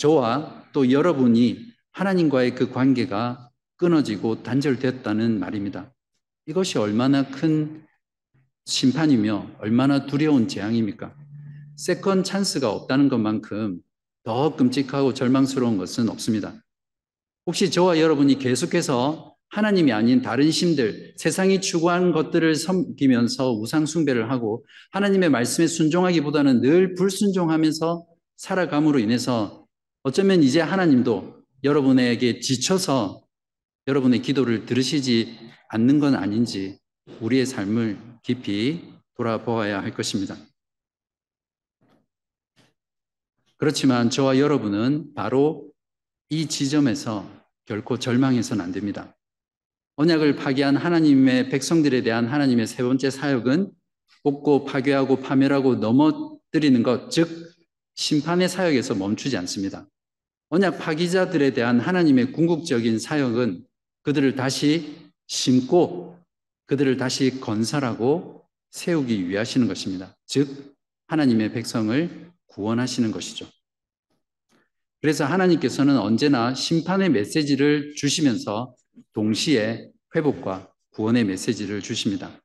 저와 0.00 0.64
또 0.72 0.90
여러분이 0.90 1.58
하나님과의 1.92 2.54
그 2.54 2.70
관계가 2.70 3.50
끊어지고 3.76 4.42
단절됐다는 4.42 5.38
말입니다. 5.38 5.92
이것이 6.46 6.78
얼마나 6.78 7.28
큰 7.28 7.84
심판이며 8.64 9.56
얼마나 9.58 10.06
두려운 10.06 10.48
재앙입니까? 10.48 11.14
second 11.76 12.24
chance가 12.24 12.70
없다는 12.72 13.10
것만큼 13.10 13.80
더 14.24 14.56
끔찍하고 14.56 15.12
절망스러운 15.12 15.76
것은 15.76 16.08
없습니다. 16.08 16.54
혹시 17.46 17.70
저와 17.70 18.00
여러분이 18.00 18.38
계속해서 18.38 19.34
하나님이 19.50 19.92
아닌 19.92 20.22
다른 20.22 20.50
신들, 20.50 21.12
세상이 21.18 21.60
추구하는 21.60 22.12
것들을 22.12 22.54
섬기면서 22.54 23.52
우상숭배를 23.52 24.30
하고 24.30 24.64
하나님의 24.92 25.28
말씀에 25.28 25.66
순종하기보다는 25.66 26.62
늘 26.62 26.94
불순종하면서 26.94 28.06
살아감으로 28.38 28.98
인해서 28.98 29.59
어쩌면 30.02 30.42
이제 30.42 30.60
하나님도 30.60 31.42
여러분에게 31.62 32.40
지쳐서 32.40 33.22
여러분의 33.86 34.22
기도를 34.22 34.64
들으시지 34.64 35.38
않는 35.68 36.00
건 36.00 36.14
아닌지 36.14 36.78
우리의 37.20 37.44
삶을 37.44 37.98
깊이 38.22 38.94
돌아보아야 39.14 39.82
할 39.82 39.92
것입니다. 39.92 40.36
그렇지만 43.58 44.08
저와 44.08 44.38
여러분은 44.38 45.12
바로 45.14 45.70
이 46.30 46.46
지점에서 46.46 47.28
결코 47.66 47.98
절망해서는 47.98 48.64
안 48.64 48.72
됩니다. 48.72 49.14
언약을 49.96 50.36
파괴한 50.36 50.76
하나님의 50.76 51.50
백성들에 51.50 52.02
대한 52.02 52.26
하나님의 52.26 52.66
세 52.66 52.82
번째 52.82 53.10
사역은 53.10 53.70
뽑고 54.22 54.64
파괴하고 54.64 55.20
파멸하고 55.20 55.74
넘어뜨리는 55.74 56.82
것, 56.82 57.10
즉 57.10 57.49
심판의 57.94 58.48
사역에서 58.48 58.94
멈추지 58.94 59.36
않습니다. 59.38 59.86
언약 60.48 60.78
파기자들에 60.78 61.52
대한 61.52 61.80
하나님의 61.80 62.32
궁극적인 62.32 62.98
사역은 62.98 63.64
그들을 64.02 64.34
다시 64.36 64.96
심고 65.26 66.18
그들을 66.66 66.96
다시 66.96 67.40
건설하고 67.40 68.44
세우기 68.70 69.28
위하시는 69.28 69.66
것입니다. 69.68 70.16
즉 70.26 70.74
하나님의 71.06 71.52
백성을 71.52 72.30
구원하시는 72.46 73.10
것이죠. 73.12 73.46
그래서 75.00 75.24
하나님께서는 75.24 75.98
언제나 75.98 76.54
심판의 76.54 77.10
메시지를 77.10 77.94
주시면서 77.96 78.74
동시에 79.12 79.88
회복과 80.14 80.72
구원의 80.90 81.24
메시지를 81.24 81.80
주십니다. 81.80 82.40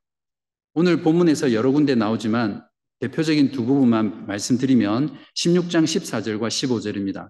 오늘 0.74 1.02
본문에서 1.02 1.52
여러 1.52 1.70
군데 1.70 1.94
나오지만 1.94 2.66
대표적인 3.00 3.52
두 3.52 3.64
부분만 3.64 4.26
말씀드리면 4.26 5.16
16장 5.34 5.84
14절과 5.84 6.48
15절입니다. 6.48 7.28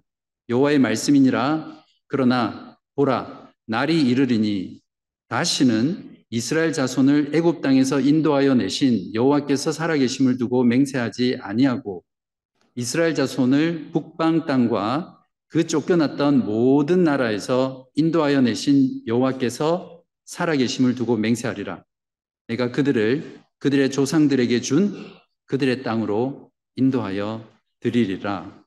여호와의 0.49 0.78
말씀이니라 0.78 1.82
그러나 2.07 2.79
보라 2.94 3.50
날이 3.66 4.00
이르리니 4.00 4.81
다시는 5.29 6.16
이스라엘 6.31 6.72
자손을 6.72 7.35
애굽 7.35 7.62
땅에서 7.62 8.00
인도하여 8.00 8.55
내신 8.55 9.12
여호와께서 9.14 9.72
살아계심을 9.72 10.38
두고 10.38 10.62
맹세하지 10.64 11.38
아니하고 11.40 12.05
이스라엘 12.76 13.14
자손을 13.14 13.90
북방 13.92 14.46
땅과 14.46 15.20
그 15.48 15.66
쫓겨났던 15.66 16.44
모든 16.44 17.05
나라에서 17.05 17.87
인도하여 17.94 18.42
내신 18.42 19.02
여호와께서 19.07 20.02
살아계심을 20.26 20.94
두고 20.94 21.16
맹세하리라. 21.16 21.85
내가 22.48 22.70
그들을 22.70 23.40
그들의 23.59 23.90
조상들에게 23.90 24.61
준 24.61 24.94
그들의 25.46 25.82
땅으로 25.82 26.50
인도하여 26.76 27.48
드리리라. 27.80 28.64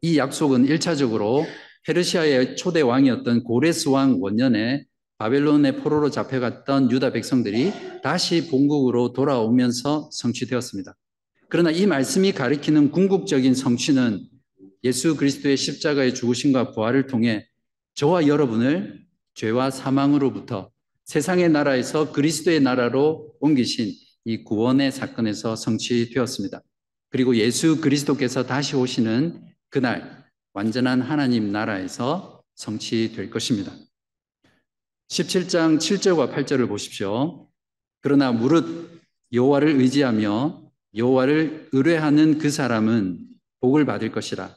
이 0.00 0.16
약속은 0.16 0.66
1차적으로 0.66 1.44
페르시아의 1.84 2.56
초대 2.56 2.80
왕이었던 2.80 3.44
고레스 3.44 3.88
왕 3.88 4.20
원년에 4.20 4.84
바벨론의 5.18 5.78
포로로 5.78 6.10
잡혀갔던 6.10 6.92
유다 6.92 7.10
백성들이 7.10 7.72
다시 8.02 8.48
본국으로 8.48 9.12
돌아오면서 9.12 10.08
성취되었습니다. 10.12 10.94
그러나 11.48 11.70
이 11.70 11.86
말씀이 11.86 12.32
가리키는 12.32 12.92
궁극적인 12.92 13.54
성취는 13.54 14.28
예수 14.84 15.16
그리스도의 15.16 15.56
십자가의 15.56 16.14
죽으심과 16.14 16.70
부활을 16.72 17.06
통해 17.06 17.48
저와 17.94 18.28
여러분을 18.28 19.04
죄와 19.34 19.70
사망으로부터 19.70 20.70
세상의 21.04 21.48
나라에서 21.48 22.12
그리스도의 22.12 22.60
나라로 22.60 23.32
옮기신 23.40 23.92
이 24.28 24.44
구원의 24.44 24.92
사건에서 24.92 25.56
성취되었습니다. 25.56 26.62
그리고 27.08 27.34
예수 27.36 27.80
그리스도께서 27.80 28.44
다시 28.44 28.76
오시는 28.76 29.42
그날 29.70 30.22
완전한 30.52 31.00
하나님 31.00 31.50
나라에서 31.50 32.42
성취될 32.54 33.30
것입니다. 33.30 33.72
17장 35.08 35.78
7절과 35.78 36.34
8절을 36.34 36.68
보십시오. 36.68 37.48
그러나 38.02 38.30
무릇 38.30 39.00
여호와를 39.32 39.80
의지하며 39.80 40.72
여호와를 40.94 41.70
의뢰하는 41.72 42.36
그 42.36 42.50
사람은 42.50 43.26
복을 43.60 43.86
받을 43.86 44.12
것이라. 44.12 44.54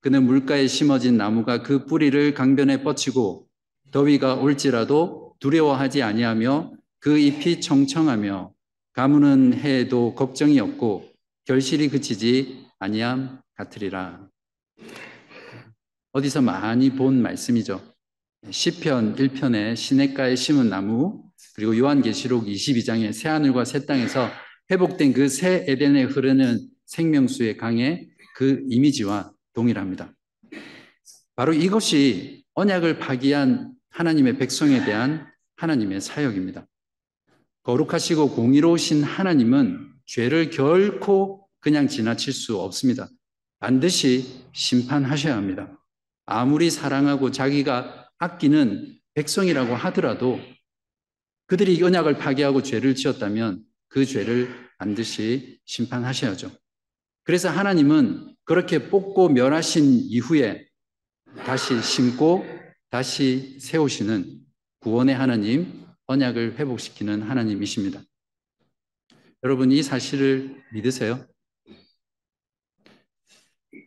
그는 0.00 0.24
물가에 0.24 0.66
심어진 0.66 1.18
나무가 1.18 1.62
그 1.62 1.84
뿌리를 1.84 2.32
강변에 2.32 2.82
뻗치고 2.82 3.46
더위가 3.90 4.36
올지라도 4.36 5.36
두려워하지 5.40 6.02
아니하며 6.02 6.72
그 7.00 7.18
잎이 7.18 7.60
청청하며 7.60 8.54
가무는 8.92 9.54
해에도 9.54 10.14
걱정이 10.14 10.58
없고 10.60 11.08
결실이 11.44 11.88
그치지 11.88 12.66
아니함 12.78 13.40
같으리라. 13.54 14.28
어디서 16.12 16.42
많이 16.42 16.90
본 16.90 17.22
말씀이죠. 17.22 17.80
시편 18.50 19.16
1편에 19.16 19.76
시냇가에 19.76 20.34
심은 20.34 20.70
나무 20.70 21.22
그리고 21.54 21.76
요한계시록 21.76 22.46
22장의 22.46 23.12
새 23.12 23.28
하늘과 23.28 23.64
새 23.64 23.84
땅에서 23.86 24.28
회복된 24.70 25.12
그 25.12 25.28
새 25.28 25.64
에덴에 25.68 26.04
흐르는 26.04 26.68
생명수의 26.86 27.56
강의 27.56 28.08
그 28.34 28.64
이미지와 28.68 29.32
동일합니다. 29.52 30.12
바로 31.36 31.52
이것이 31.52 32.44
언약을 32.54 32.98
파기한 32.98 33.72
하나님의 33.90 34.38
백성에 34.38 34.84
대한 34.84 35.26
하나님의 35.56 36.00
사역입니다. 36.00 36.66
거룩하시고 37.62 38.30
공의로우신 38.34 39.02
하나님은 39.02 39.92
죄를 40.06 40.50
결코 40.50 41.46
그냥 41.60 41.88
지나칠 41.88 42.32
수 42.32 42.58
없습니다. 42.58 43.08
반드시 43.58 44.44
심판하셔야 44.52 45.36
합니다. 45.36 45.78
아무리 46.24 46.70
사랑하고 46.70 47.30
자기가 47.30 48.08
아끼는 48.18 48.98
백성이라고 49.14 49.74
하더라도 49.74 50.40
그들이 51.46 51.82
언약을 51.82 52.16
파괴하고 52.16 52.62
죄를 52.62 52.94
지었다면 52.94 53.64
그 53.88 54.04
죄를 54.06 54.54
반드시 54.78 55.58
심판하셔야죠. 55.66 56.50
그래서 57.24 57.50
하나님은 57.50 58.34
그렇게 58.44 58.88
뽑고 58.88 59.28
멸하신 59.30 59.84
이후에 59.84 60.66
다시 61.44 61.80
심고 61.82 62.46
다시 62.88 63.58
세우시는 63.60 64.40
구원의 64.80 65.14
하나님, 65.14 65.86
언약을 66.10 66.58
회복시키는 66.58 67.22
하나님이십니다. 67.22 68.02
여러분 69.44 69.70
이 69.70 69.80
사실을 69.80 70.60
믿으세요? 70.72 71.24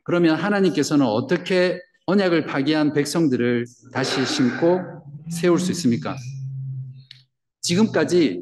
그러면 0.06 0.38
하나님께서는 0.38 1.06
어떻게 1.06 1.82
언약을 2.06 2.46
파기한 2.46 2.94
백성들을 2.94 3.66
다시 3.92 4.26
심고 4.26 4.80
세울 5.30 5.60
수 5.60 5.72
있습니까? 5.72 6.16
지금까지 7.60 8.42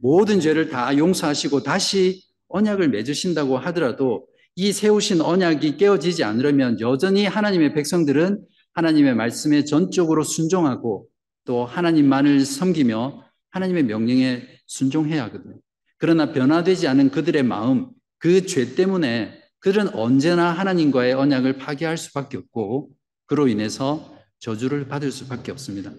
모든 0.00 0.40
죄를 0.40 0.70
다 0.70 0.96
용서하시고 0.96 1.62
다시 1.62 2.24
언약을 2.48 2.88
맺으신다고 2.88 3.58
하더라도 3.58 4.26
이 4.56 4.72
세우신 4.72 5.20
언약이 5.20 5.76
깨어지지 5.76 6.24
않으려면 6.24 6.80
여전히 6.80 7.26
하나님의 7.26 7.74
백성들은 7.74 8.42
하나님의 8.72 9.14
말씀에 9.14 9.64
전적으로 9.64 10.22
순종하고 10.22 11.11
또 11.44 11.64
하나님만을 11.64 12.44
섬기며 12.44 13.24
하나님의 13.50 13.84
명령에 13.84 14.46
순종해야 14.66 15.24
하거든요. 15.24 15.56
그러나 15.98 16.32
변화되지 16.32 16.88
않은 16.88 17.10
그들의 17.10 17.42
마음, 17.42 17.90
그 18.18 18.46
죄 18.46 18.74
때문에 18.74 19.40
그들은 19.58 19.94
언제나 19.94 20.50
하나님과의 20.50 21.14
언약을 21.14 21.58
파괴할 21.58 21.96
수밖에 21.96 22.36
없고 22.38 22.90
그로 23.26 23.48
인해서 23.48 24.16
저주를 24.40 24.88
받을 24.88 25.12
수밖에 25.12 25.52
없습니다. 25.52 25.92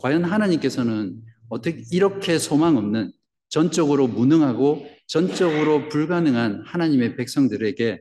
과연 0.00 0.24
하나님께서는 0.24 1.22
어떻게 1.48 1.84
이렇게 1.92 2.38
소망 2.38 2.76
없는 2.76 3.12
전적으로 3.48 4.08
무능하고 4.08 4.88
전적으로 5.06 5.88
불가능한 5.88 6.64
하나님의 6.66 7.16
백성들에게 7.16 8.00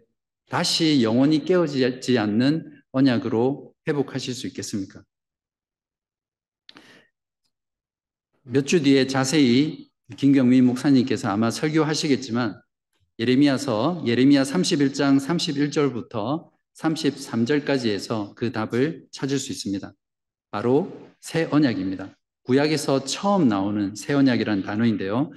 다시 0.50 1.04
영원히 1.04 1.46
깨어지지 1.46 2.18
않는 2.18 2.82
언약으로 2.92 3.74
회복하실 3.88 4.34
수 4.34 4.48
있겠습니까? 4.48 5.04
몇 8.46 8.66
주 8.66 8.84
뒤에 8.84 9.08
자세히 9.08 9.88
김경미 10.18 10.62
목사님께서 10.62 11.30
아마 11.30 11.50
설교하시겠지만 11.50 12.60
예레미야서 13.18 14.04
예레미야 14.06 14.44
31장 14.44 15.18
31절부터 15.18 16.50
33절까지에서 16.76 18.36
그 18.36 18.52
답을 18.52 19.06
찾을 19.12 19.40
수 19.40 19.54
있습니다. 19.54 19.94
바로 20.52 20.92
새 21.22 21.48
언약입니다. 21.52 22.18
구약에서 22.44 23.06
처음 23.06 23.48
나오는 23.48 23.96
새 23.96 24.14
언약이라는 24.14 24.64
단어인데요. 24.64 25.32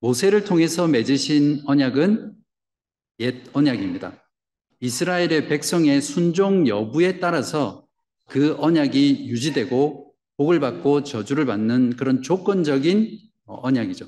모세를 0.00 0.44
통해서 0.44 0.86
맺으신 0.86 1.62
언약은 1.66 2.34
옛 3.18 3.42
언약입니다. 3.52 4.22
이스라엘의 4.78 5.48
백성의 5.48 6.00
순종 6.02 6.68
여부에 6.68 7.18
따라서 7.18 7.84
그 8.28 8.54
언약이 8.60 9.26
유지되고 9.28 10.03
복을 10.36 10.60
받고 10.60 11.04
저주를 11.04 11.46
받는 11.46 11.96
그런 11.96 12.22
조건적인 12.22 13.18
언약이죠. 13.46 14.06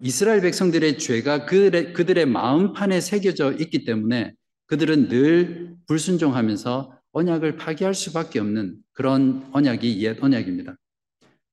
이스라엘 0.00 0.40
백성들의 0.40 0.98
죄가 0.98 1.46
그들의 1.46 2.26
마음판에 2.26 3.00
새겨져 3.00 3.52
있기 3.52 3.84
때문에 3.84 4.34
그들은 4.66 5.08
늘 5.08 5.76
불순종하면서 5.86 6.98
언약을 7.12 7.56
파기할 7.56 7.94
수밖에 7.94 8.40
없는 8.40 8.76
그런 8.92 9.48
언약이 9.52 10.02
옛 10.02 10.18
언약입니다. 10.20 10.76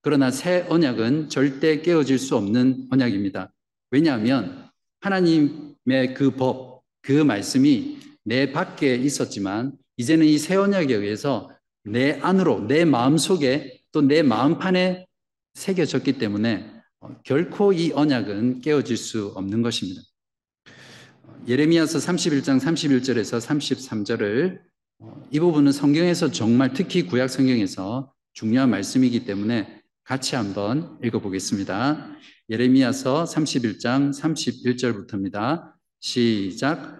그러나 0.01 0.31
새 0.31 0.65
언약은 0.69 1.29
절대 1.29 1.81
깨어질 1.81 2.17
수 2.17 2.35
없는 2.37 2.87
언약입니다. 2.89 3.51
왜냐하면 3.91 4.69
하나님의 5.01 6.13
그 6.15 6.31
법, 6.31 6.83
그 7.01 7.11
말씀이 7.11 7.99
내 8.23 8.51
밖에 8.51 8.95
있었지만 8.95 9.73
이제는 9.97 10.25
이 10.25 10.37
새 10.37 10.55
언약에 10.55 10.95
의해서 10.95 11.51
내 11.83 12.19
안으로, 12.21 12.67
내 12.67 12.85
마음 12.85 13.17
속에 13.17 13.79
또 13.91 14.01
내 14.01 14.21
마음판에 14.21 15.07
새겨졌기 15.53 16.19
때문에 16.19 16.71
결코 17.23 17.73
이 17.73 17.91
언약은 17.91 18.61
깨어질 18.61 18.97
수 18.97 19.27
없는 19.35 19.61
것입니다. 19.61 20.01
예레미야서 21.47 21.97
31장 21.99 22.59
31절에서 22.59 23.39
33절을 23.39 24.59
이 25.31 25.39
부분은 25.39 25.71
성경에서 25.71 26.31
정말 26.31 26.73
특히 26.73 27.03
구약 27.03 27.29
성경에서 27.29 28.13
중요한 28.33 28.69
말씀이기 28.69 29.25
때문에 29.25 29.81
같이 30.03 30.35
한번 30.35 30.97
읽어보겠습니다. 31.03 32.11
예레미야서 32.49 33.23
31장 33.23 34.13
31절부터입니다. 34.13 35.71
시작. 35.99 36.99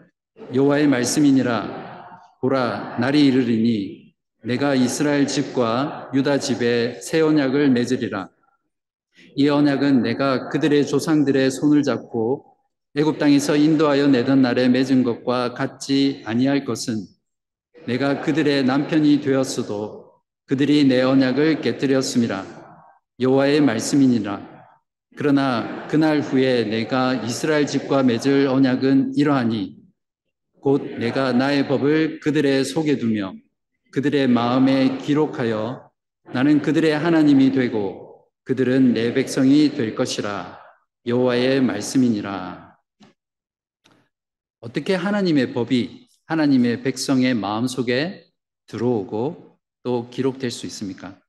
여호와의 0.53 0.87
말씀이니라 0.87 2.09
보라 2.41 2.97
날이 2.99 3.25
이르리니 3.25 3.98
내가 4.41 4.73
이스라엘 4.73 5.28
집과 5.28 6.12
유다 6.13 6.39
집에 6.39 7.02
새 7.02 7.19
언약을 7.19 7.71
맺으리라. 7.71 8.30
이 9.36 9.49
언약은 9.49 10.02
내가 10.02 10.47
그들의 10.47 10.88
조상들의 10.88 11.52
손을 11.52 11.84
잡고 11.84 12.45
애굽 12.95 13.19
땅에서 13.19 13.58
인도하여 13.58 14.08
내던 14.08 14.41
날에 14.41 14.69
맺은 14.69 15.04
것과 15.04 15.54
같지 15.54 16.23
아니할 16.25 16.63
것은 16.63 17.06
내가 17.86 18.21
그들의 18.21 18.63
남편이 18.63 19.19
되었어도 19.19 20.10
그들이 20.45 20.86
내 20.86 21.02
언약을 21.02 21.62
깨뜨렸음이라 21.62 22.45
여호와의 23.19 23.62
말씀이니라 23.62 24.47
그러나 25.17 25.86
그날 25.88 26.21
후에 26.21 26.63
내가 26.63 27.13
이스라엘 27.25 27.67
집과 27.67 28.04
맺을 28.04 28.47
언약은 28.47 29.15
이러하니 29.17 29.75
곧 30.62 30.82
내가 30.97 31.34
나의 31.34 31.67
법을 31.67 32.21
그들의 32.21 32.63
속에 32.63 32.97
두며 32.97 33.34
그들의 33.91 34.28
마음에 34.28 34.97
기록하여 34.97 35.89
나는 36.34 36.62
그들의 36.62 36.97
하나님이 36.97 37.52
되고 37.52 38.25
그들은 38.43 38.93
내 38.93 39.13
백성이 39.13 39.71
될 39.71 39.95
것이라 39.95 40.60
여호와의 41.06 41.62
말씀이니라 41.62 42.78
어떻게 44.60 44.95
하나님의 44.95 45.54
법이 45.54 46.08
하나님의 46.25 46.84
백성의 46.84 47.34
마음속에 47.34 48.25
들어오고 48.67 49.58
또 49.84 50.10
기록될 50.10 50.52
수 50.52 50.65
있습니까? 50.67 51.19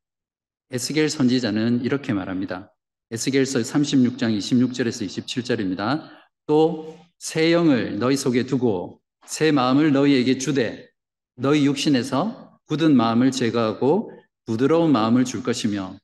에스겔 0.71 1.09
선지자는 1.09 1.83
이렇게 1.85 2.13
말합니다. 2.13 2.75
에스겔서 3.11 3.61
36장 3.61 4.37
26절에서 4.37 5.07
27절입니다. 5.07 6.09
또 6.47 7.01
새 7.21 7.53
영을 7.53 7.99
너희 7.99 8.17
속에 8.17 8.47
두고 8.47 8.99
새 9.27 9.53
마음을 9.53 9.93
너희에게 9.93 10.39
주되 10.39 10.89
너희 11.37 11.67
육신에서 11.67 12.50
굳은 12.71 12.97
마음을 12.97 13.33
제거하고 13.33 14.13
부드러운 14.47 14.93
마음을 14.93 15.25
줄 15.25 15.43
것이며 15.43 15.97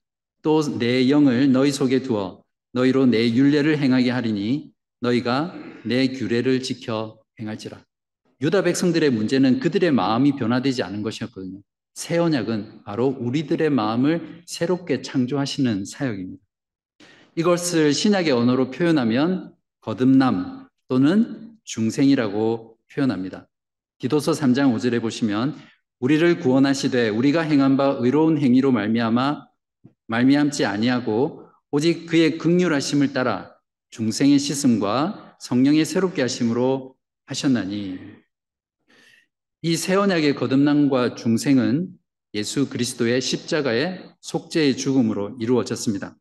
또 0.42 0.62
내 0.78 1.08
영을 1.10 1.52
너희 1.52 1.70
속에 1.70 2.02
두어 2.02 2.42
너희로 2.72 3.06
내 3.06 3.32
율례를 3.32 3.78
행하게 3.78 4.10
하리니 4.10 4.72
너희가 5.00 5.54
내 5.84 6.08
규례를 6.08 6.64
지켜 6.64 7.20
행할지라. 7.38 7.84
유다 8.40 8.62
백성들의 8.62 9.10
문제는 9.10 9.60
그들의 9.60 9.92
마음이 9.92 10.34
변화되지 10.34 10.82
않은 10.82 11.02
것이었거든요. 11.02 11.60
새 11.94 12.18
언약은 12.18 12.82
바로 12.84 13.06
우리들의 13.06 13.70
마음을 13.70 14.42
새롭게 14.46 15.02
창조하시는 15.02 15.84
사역입니다. 15.84 16.42
이것을 17.36 17.92
신약의 17.94 18.32
언어로 18.32 18.72
표현하면 18.72 19.54
거듭남 19.82 20.66
또는 20.88 21.52
중생이라고 21.62 22.76
표현합니다. 22.92 23.48
기도서 23.98 24.32
3장 24.32 24.74
5절에 24.74 25.00
보시면 25.00 25.54
우리를 26.00 26.40
구원하시되 26.40 27.08
우리가 27.08 27.42
행한 27.42 27.76
바 27.76 27.96
의로운 28.00 28.38
행위로 28.38 28.72
말미암아 28.72 29.46
말미암지 30.08 30.64
아니하고 30.64 31.48
오직 31.70 32.06
그의 32.06 32.38
극률하심을 32.38 33.12
따라 33.12 33.54
중생의 33.90 34.38
씻음과 34.38 35.36
성령의 35.40 35.84
새롭게 35.84 36.22
하심으로 36.22 36.96
하셨나니 37.26 37.98
이 39.62 39.76
새 39.76 39.94
언약의 39.96 40.36
거듭남과 40.36 41.14
중생은 41.16 41.88
예수 42.34 42.68
그리스도의 42.68 43.20
십자가의 43.20 44.14
속죄의 44.20 44.76
죽음으로 44.76 45.36
이루어졌습니다. 45.40 46.16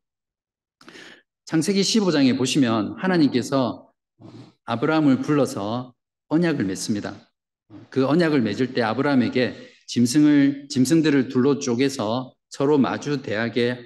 창세기 1.46 1.82
15장에 1.82 2.38
보시면 2.38 2.96
하나님께서 2.98 3.92
아브라함을 4.64 5.22
불러서 5.22 5.94
언약을 6.30 6.66
맺습니다. 6.66 7.25
그 7.90 8.06
언약을 8.06 8.42
맺을 8.42 8.74
때 8.74 8.82
아브라함에게 8.82 9.56
짐승을 9.88 10.68
짐승들을 10.70 11.30
둘로 11.30 11.60
쪼개서 11.60 12.34
서로 12.50 12.78
마주 12.78 13.22
대하게 13.22 13.80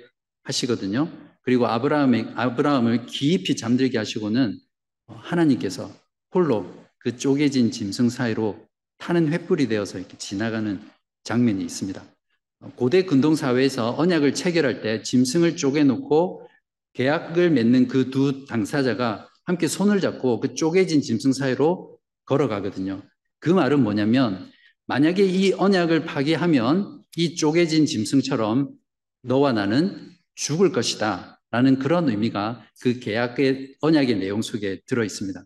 하시거든요. 0.44 1.12
그리고 1.42 1.68
아브라함의 1.68 2.34
아브라함을 2.36 3.06
깊이 3.08 3.56
잠들게 3.56 3.98
하시고는 3.98 4.60
하나님께서 5.08 5.92
홀로 6.34 6.72
그 7.00 7.18
쪼개진 7.18 7.72
짐승 7.72 8.10
사이로 8.10 8.68
타는 8.98 9.32
횃불이 9.32 9.70
되어서 9.70 9.98
이렇게 9.98 10.18
지나가는 10.18 10.82
장면이 11.24 11.64
있습니다. 11.64 12.04
고대 12.76 13.04
근동 13.04 13.36
사회에서 13.36 13.96
언약을 13.98 14.34
체결할 14.34 14.82
때 14.82 15.02
짐승을 15.02 15.56
쪼개놓고 15.56 16.48
계약을 16.94 17.52
맺는 17.52 17.88
그 17.88 18.12
두 18.12 18.46
당사자가 18.46 19.30
함께 19.46 19.68
손을 19.68 20.02
잡고 20.02 20.42
그 20.42 20.54
쪼개진 20.56 21.02
짐승 21.02 21.32
사이로 21.34 21.98
걸어가거든요. 22.26 23.02
그 23.40 23.50
말은 23.50 23.84
뭐냐면 23.84 24.52
만약에 24.88 25.26
이 25.26 25.54
언약을 25.54 26.06
파기하면 26.06 27.04
이 27.16 27.36
쪼개진 27.36 27.86
짐승처럼 27.86 28.72
너와 29.24 29.54
나는 29.54 30.12
죽을 30.36 30.72
것이다. 30.72 31.42
라는 31.52 31.80
그런 31.80 32.10
의미가 32.10 32.64
그 32.80 33.00
계약의 33.00 33.78
언약의 33.82 34.20
내용 34.20 34.42
속에 34.42 34.82
들어 34.86 35.04
있습니다. 35.04 35.44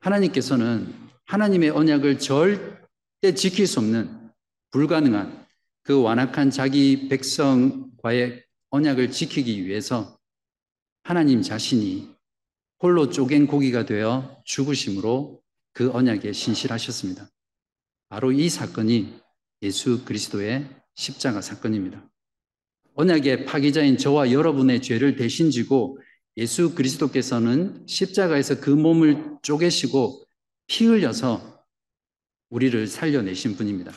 하나님께서는 0.00 0.94
하나님의 1.24 1.70
언약을 1.70 2.18
절대 2.18 3.34
지킬 3.34 3.66
수 3.66 3.80
없는 3.80 4.30
불가능한 4.70 5.46
그 5.82 6.00
완악한 6.00 6.50
자기 6.50 7.08
백성과의 7.08 8.44
언약을 8.70 9.10
지키기 9.10 9.64
위해서 9.64 10.18
하나님 11.02 11.40
자신이 11.40 12.15
홀로 12.80 13.08
쪼갠 13.10 13.46
고기가 13.46 13.86
되어 13.86 14.40
죽으심으로 14.44 15.40
그 15.72 15.90
언약에 15.90 16.32
신실하셨습니다. 16.32 17.30
바로 18.08 18.32
이 18.32 18.48
사건이 18.48 19.14
예수 19.62 20.04
그리스도의 20.04 20.68
십자가 20.94 21.40
사건입니다. 21.40 22.08
언약의 22.94 23.46
파기자인 23.46 23.98
저와 23.98 24.32
여러분의 24.32 24.82
죄를 24.82 25.16
대신 25.16 25.50
지고 25.50 25.98
예수 26.36 26.74
그리스도께서는 26.74 27.86
십자가에서 27.86 28.60
그 28.60 28.70
몸을 28.70 29.36
쪼개시고 29.42 30.24
피 30.66 30.86
흘려서 30.86 31.64
우리를 32.50 32.86
살려내신 32.86 33.56
분입니다. 33.56 33.92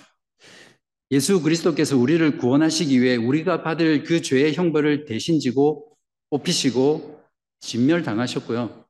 예수 1.12 1.42
그리스도께서 1.42 1.98
우리를 1.98 2.38
구원하시기 2.38 3.02
위해 3.02 3.16
우리가 3.16 3.64
받을 3.64 4.04
그 4.04 4.22
죄의 4.22 4.54
형벌을 4.54 5.06
대신 5.06 5.40
지고 5.40 5.98
뽑히시고 6.30 7.19
진멸당하셨고요. 7.60 8.86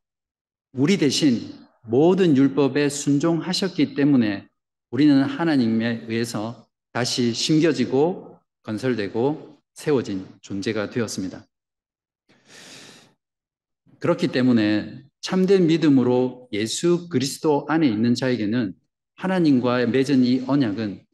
우리 0.73 0.97
대신 0.97 1.53
모든 1.83 2.37
율법에 2.37 2.89
순종하셨기 2.89 3.95
때문에 3.95 4.47
우리는 4.91 5.23
하나님에 5.23 6.05
의해서 6.07 6.67
다시 6.91 7.33
심겨지고 7.33 8.37
건설되고 8.63 9.57
세워진 9.73 10.27
존재가 10.41 10.89
되었습니다. 10.89 11.45
그렇기 13.99 14.29
때문에 14.29 15.03
참된 15.21 15.67
믿음으로 15.67 16.47
예수 16.53 17.09
그리스도 17.09 17.65
안에 17.67 17.87
있는 17.87 18.15
자에게는 18.15 18.73
하나님과 19.15 19.85
맺은 19.87 20.23
이 20.23 20.43
언약은 20.47 21.05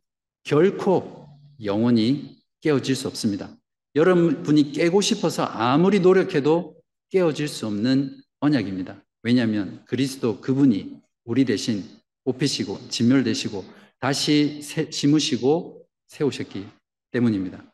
결코 0.43 1.27
영원히 1.63 2.37
깨어질 2.61 2.95
수 2.95 3.07
없습니다. 3.07 3.55
여러분이 3.95 4.73
깨고 4.73 5.01
싶어서 5.01 5.43
아무리 5.43 5.99
노력해도 5.99 6.74
깨어질 7.15 7.47
수 7.47 7.65
없는 7.67 8.21
언약입니다. 8.41 9.01
왜냐하면 9.23 9.81
그리스도 9.85 10.41
그분이 10.41 10.97
우리 11.23 11.45
대신 11.45 11.85
뽑히시고 12.25 12.89
진멸되시고 12.89 13.63
다시 14.01 14.59
심으시고 14.91 15.87
세우셨기 16.09 16.65
때문입니다. 17.11 17.73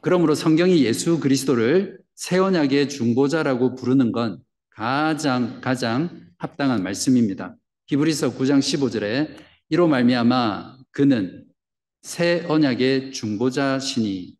그러므로 0.00 0.36
성경이 0.36 0.84
예수 0.84 1.18
그리스도를 1.18 1.98
새 2.14 2.38
언약의 2.38 2.90
중보자라고 2.90 3.74
부르는 3.74 4.12
건 4.12 4.40
가장 4.70 5.60
가장 5.60 6.28
합당한 6.38 6.84
말씀입니다. 6.84 7.56
히브리서 7.88 8.34
9장 8.34 8.60
15절에 8.60 9.36
이로 9.68 9.88
말미암아 9.88 10.78
그는 10.92 11.44
새 12.02 12.44
언약의 12.48 13.10
중보자시니 13.10 14.36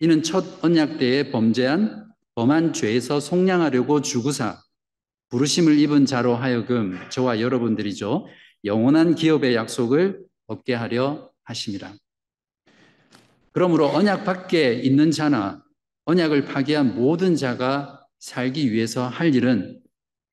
이는 0.00 0.22
첫 0.22 0.62
언약 0.62 0.98
때에 0.98 1.30
범죄한 1.30 2.09
범한 2.34 2.72
죄에서 2.72 3.20
속량하려고 3.20 4.02
주구사 4.02 4.62
부르심을 5.28 5.78
입은 5.78 6.06
자로 6.06 6.34
하여금 6.36 6.98
저와 7.10 7.40
여러분들이죠 7.40 8.26
영원한 8.64 9.14
기업의 9.14 9.54
약속을 9.54 10.24
얻게 10.46 10.74
하려 10.74 11.30
하심이라. 11.44 11.94
그러므로 13.52 13.86
언약 13.88 14.24
밖에 14.24 14.74
있는 14.74 15.10
자나 15.10 15.64
언약을 16.04 16.44
파기한 16.44 16.94
모든 16.94 17.36
자가 17.36 18.06
살기 18.18 18.72
위해서 18.72 19.08
할 19.08 19.34
일은 19.34 19.80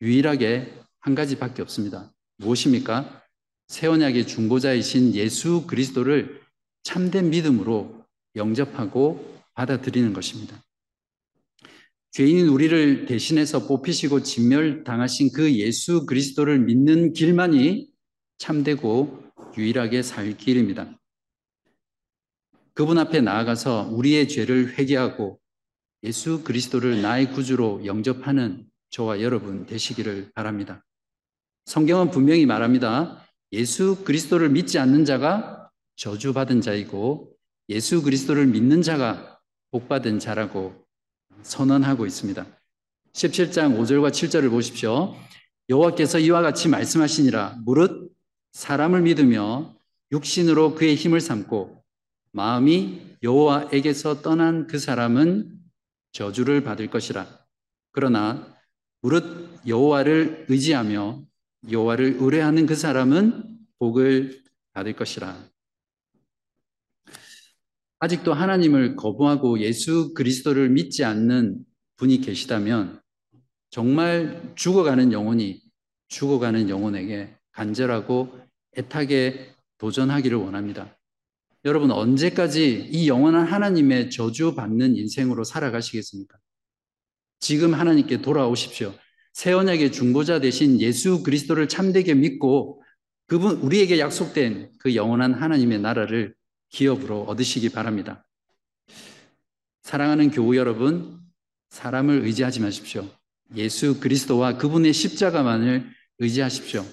유일하게 0.01 0.73
한 0.99 1.15
가지밖에 1.15 1.61
없습니다. 1.61 2.11
무엇입니까? 2.37 3.23
새 3.67 3.87
언약의 3.87 4.27
중보자이신 4.27 5.13
예수 5.15 5.65
그리스도를 5.67 6.41
참된 6.83 7.29
믿음으로 7.29 8.03
영접하고 8.35 9.41
받아들이는 9.53 10.13
것입니다. 10.13 10.61
죄인인 12.17 12.47
우리를 12.47 13.05
대신해서 13.05 13.67
뽑히시고 13.67 14.23
진멸당하신 14.23 15.33
그 15.33 15.53
예수 15.53 16.07
그리스도를 16.07 16.57
믿는 16.57 17.13
길만이 17.13 17.91
참되고 18.39 19.23
유일하게 19.55 20.01
살 20.01 20.35
길입니다. 20.35 20.99
그분 22.73 22.97
앞에 22.97 23.21
나아가서 23.21 23.89
우리의 23.91 24.29
죄를 24.29 24.79
회개하고 24.79 25.39
예수 26.01 26.43
그리스도를 26.43 27.03
나의 27.03 27.31
구주로 27.33 27.85
영접하는 27.85 28.65
저와 28.89 29.21
여러분 29.21 29.67
되시기를 29.67 30.31
바랍니다. 30.33 30.83
성경은 31.65 32.09
분명히 32.09 32.47
말합니다. 32.47 33.23
예수 33.51 34.03
그리스도를 34.03 34.49
믿지 34.49 34.79
않는 34.79 35.05
자가 35.05 35.69
저주받은 35.97 36.61
자이고 36.61 37.31
예수 37.69 38.01
그리스도를 38.01 38.47
믿는 38.47 38.81
자가 38.81 39.39
복받은 39.69 40.17
자라고 40.17 40.86
선언하고 41.43 42.05
있습니다. 42.05 42.45
17장 43.13 43.77
5절과 43.79 44.11
7절을 44.11 44.49
보십시오. 44.49 45.15
여호와께서 45.69 46.19
이와 46.19 46.41
같이 46.41 46.69
말씀하시니라 46.69 47.57
무릇 47.65 48.11
사람을 48.53 49.01
믿으며 49.01 49.75
육신으로 50.11 50.75
그의 50.75 50.95
힘을 50.95 51.19
삼고 51.19 51.83
마음이 52.31 53.01
여호와에게서 53.23 54.21
떠난 54.21 54.67
그 54.67 54.79
사람은 54.79 55.51
저주를 56.11 56.63
받을 56.63 56.89
것이라. 56.89 57.27
그러나 57.91 58.55
무릇 59.01 59.59
여호와를 59.67 60.45
의지하며 60.49 61.23
여호와를 61.71 62.17
의뢰하는 62.19 62.65
그 62.65 62.75
사람은 62.75 63.57
복을 63.79 64.43
받을 64.73 64.93
것이라. 64.93 65.37
아직도 67.99 68.33
하나님을 68.33 68.95
거부하고 68.95 69.59
예수 69.59 70.13
그리스도를 70.13 70.69
믿지 70.69 71.03
않는 71.03 71.57
분이 71.97 72.21
계시다면 72.21 73.01
정말 73.69 74.53
죽어가는 74.55 75.11
영혼이 75.11 75.61
죽어가는 76.09 76.69
영혼에게 76.69 77.35
간절하고 77.51 78.39
애타게 78.77 79.53
도전하기를 79.79 80.37
원합니다. 80.37 80.97
여러분 81.65 81.91
언제까지 81.91 82.87
이 82.91 83.09
영원한 83.09 83.45
하나님의 83.45 84.11
저주 84.11 84.55
받는 84.55 84.95
인생으로 84.95 85.43
살아가시겠습니까? 85.43 86.37
지금 87.39 87.73
하나님께 87.73 88.21
돌아오십시오. 88.21 88.93
새 89.33 89.51
언약의 89.51 89.91
중보자 89.91 90.39
대신 90.39 90.79
예수 90.79 91.23
그리스도를 91.23 91.67
참되게 91.67 92.13
믿고 92.13 92.81
그분 93.27 93.57
우리에게 93.57 93.99
약속된 93.99 94.71
그 94.79 94.95
영원한 94.95 95.33
하나님의 95.33 95.79
나라를 95.79 96.33
기업으로 96.69 97.23
얻으시기 97.23 97.69
바랍니다. 97.69 98.25
사랑하는 99.83 100.31
교우 100.31 100.55
여러분, 100.55 101.19
사람을 101.69 102.25
의지하지 102.25 102.61
마십시오. 102.61 103.09
예수 103.55 103.99
그리스도와 103.99 104.57
그분의 104.57 104.93
십자가만을 104.93 105.89
의지하십시오. 106.19 106.85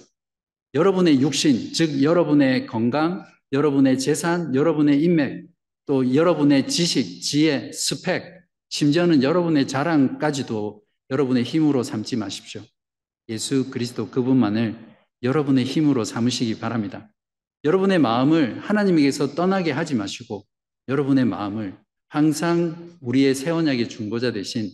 여러분의 0.73 1.21
육신, 1.21 1.73
즉 1.73 2.03
여러분의 2.03 2.67
건강, 2.67 3.25
여러분의 3.51 3.99
재산, 3.99 4.53
여러분의 4.55 5.01
인맥, 5.03 5.47
또 5.85 6.13
여러분의 6.15 6.67
지식, 6.67 7.21
지혜, 7.21 7.71
스펙, 7.71 8.23
심지어는 8.69 9.23
여러분의 9.23 9.67
자랑까지도 9.67 10.81
여러분의 11.09 11.43
힘으로 11.43 11.83
삼지 11.83 12.15
마십시오. 12.15 12.61
예수 13.29 13.69
그리스도 13.69 14.09
그분만을 14.09 14.75
여러분의 15.23 15.65
힘으로 15.65 16.03
삼으시기 16.03 16.59
바랍니다. 16.59 17.09
여러분의 17.65 17.97
마음을 17.97 18.59
하나님에게서 18.59 19.33
떠나게 19.33 19.71
하지 19.71 19.95
마시고 19.95 20.45
여러분의 20.87 21.25
마음을 21.25 21.75
항상 22.07 22.95
우리의 23.01 23.33
새 23.33 23.49
언약의 23.49 23.89
중보자 23.89 24.31
되신 24.31 24.69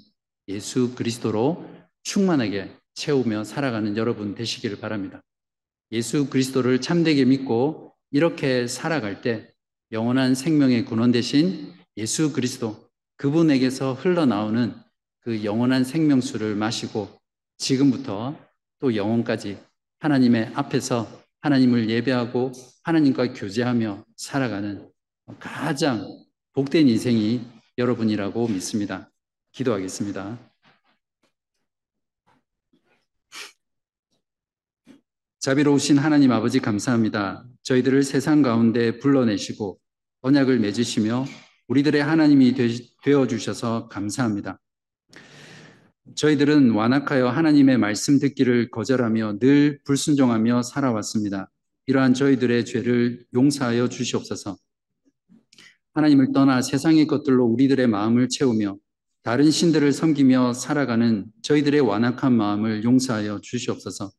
예수 0.49 0.93
그리스도로 0.93 1.65
충만하게 2.03 2.69
채우며 2.93 3.45
살아가는 3.45 3.95
여러분 3.95 4.35
되시기를 4.35 4.81
바랍니다. 4.81 5.21
예수 5.93 6.29
그리스도를 6.29 6.81
참되게 6.81 7.23
믿고 7.23 7.93
이렇게 8.11 8.67
살아갈 8.67 9.21
때 9.21 9.49
영원한 9.93 10.35
생명의 10.35 10.83
근원 10.83 11.13
되신 11.13 11.73
예수 11.95 12.33
그리스도 12.33 12.89
그분에게서 13.15 13.93
흘러나오는 13.93 14.75
그 15.21 15.45
영원한 15.45 15.85
생명수를 15.85 16.55
마시고 16.55 17.07
지금부터 17.57 18.37
또 18.79 18.97
영원까지 18.97 19.57
하나님의 19.99 20.51
앞에서 20.55 21.20
하나님을 21.41 21.89
예배하고 21.89 22.51
하나님과 22.83 23.33
교제하며 23.33 24.05
살아가는 24.15 24.89
가장 25.39 26.05
복된 26.53 26.87
인생이 26.87 27.41
여러분이라고 27.77 28.47
믿습니다. 28.47 29.09
기도하겠습니다. 29.51 30.37
자비로우신 35.39 35.97
하나님 35.97 36.31
아버지 36.31 36.59
감사합니다. 36.59 37.43
저희들을 37.63 38.03
세상 38.03 38.43
가운데 38.43 38.99
불러내시고 38.99 39.79
언약을 40.21 40.59
맺으시며 40.59 41.25
우리들의 41.67 42.03
하나님이 42.03 42.53
되어 43.03 43.25
주셔서 43.25 43.87
감사합니다. 43.87 44.59
저희들은 46.15 46.71
완악하여 46.71 47.29
하나님의 47.29 47.77
말씀 47.77 48.19
듣기를 48.19 48.71
거절하며 48.71 49.39
늘 49.39 49.79
불순종하며 49.83 50.63
살아왔습니다. 50.63 51.51
이러한 51.87 52.13
저희들의 52.13 52.65
죄를 52.65 53.25
용서하여 53.33 53.89
주시옵소서. 53.89 54.57
하나님을 55.93 56.31
떠나 56.33 56.61
세상의 56.61 57.07
것들로 57.07 57.45
우리들의 57.45 57.87
마음을 57.87 58.29
채우며 58.29 58.77
다른 59.23 59.51
신들을 59.51 59.91
섬기며 59.91 60.53
살아가는 60.53 61.25
저희들의 61.43 61.81
완악한 61.81 62.33
마음을 62.33 62.83
용서하여 62.83 63.39
주시옵소서. 63.41 64.11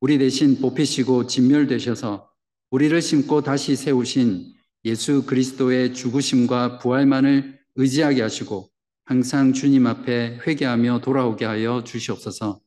우리 0.00 0.18
대신 0.18 0.60
뽑히시고 0.60 1.26
진멸되셔서 1.26 2.30
우리를 2.70 3.00
심고 3.00 3.42
다시 3.42 3.76
세우신 3.76 4.54
예수 4.84 5.24
그리스도의 5.26 5.94
죽으심과 5.94 6.78
부활만을 6.78 7.58
의지하게 7.74 8.22
하시고 8.22 8.70
항상 9.08 9.52
주님 9.52 9.86
앞에 9.86 10.40
회개하며 10.44 11.00
돌아오게 11.00 11.44
하여 11.44 11.84
주시옵소서. 11.84 12.60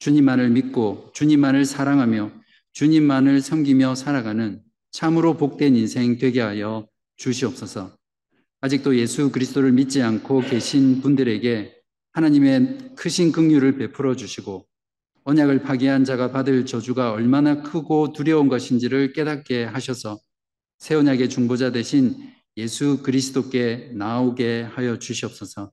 주님만을 0.00 0.50
믿고 0.50 1.12
주님만을 1.14 1.64
사랑하며 1.64 2.32
주님만을 2.72 3.40
섬기며 3.40 3.94
살아가는 3.94 4.60
참으로 4.90 5.36
복된 5.36 5.76
인생 5.76 6.18
되게 6.18 6.40
하여 6.40 6.88
주시옵소서. 7.18 7.96
아직도 8.62 8.98
예수 8.98 9.30
그리스도를 9.30 9.70
믿지 9.70 10.02
않고 10.02 10.40
계신 10.40 11.02
분들에게 11.02 11.72
하나님의 12.14 12.94
크신 12.96 13.30
긍휼을 13.30 13.78
베풀어 13.78 14.16
주시고 14.16 14.66
언약을 15.22 15.62
파기한 15.62 16.04
자가 16.04 16.32
받을 16.32 16.66
저주가 16.66 17.12
얼마나 17.12 17.62
크고 17.62 18.12
두려운 18.12 18.48
것인지를 18.48 19.12
깨닫게 19.12 19.62
하셔서 19.62 20.18
새 20.78 20.96
언약의 20.96 21.28
중보자 21.28 21.70
되신 21.70 22.16
예수 22.56 23.02
그리스도께 23.04 23.92
나오게 23.94 24.62
하여 24.62 24.98
주시옵소서. 24.98 25.70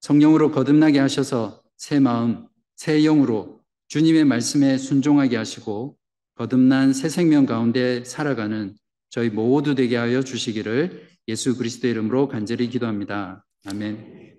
성령으로 0.00 0.50
거듭나게 0.50 0.98
하셔서 0.98 1.62
새 1.76 2.00
마음, 2.00 2.46
새 2.76 3.02
영으로 3.02 3.60
주님의 3.88 4.24
말씀에 4.24 4.78
순종하게 4.78 5.36
하시고 5.36 5.96
거듭난 6.34 6.92
새 6.92 7.08
생명 7.08 7.46
가운데 7.46 8.04
살아가는 8.04 8.74
저희 9.08 9.30
모두 9.30 9.74
되게 9.74 9.96
하여 9.96 10.22
주시기를 10.22 11.08
예수 11.28 11.56
그리스도의 11.56 11.92
이름으로 11.92 12.28
간절히 12.28 12.68
기도합니다. 12.68 13.44
아멘. 13.64 14.35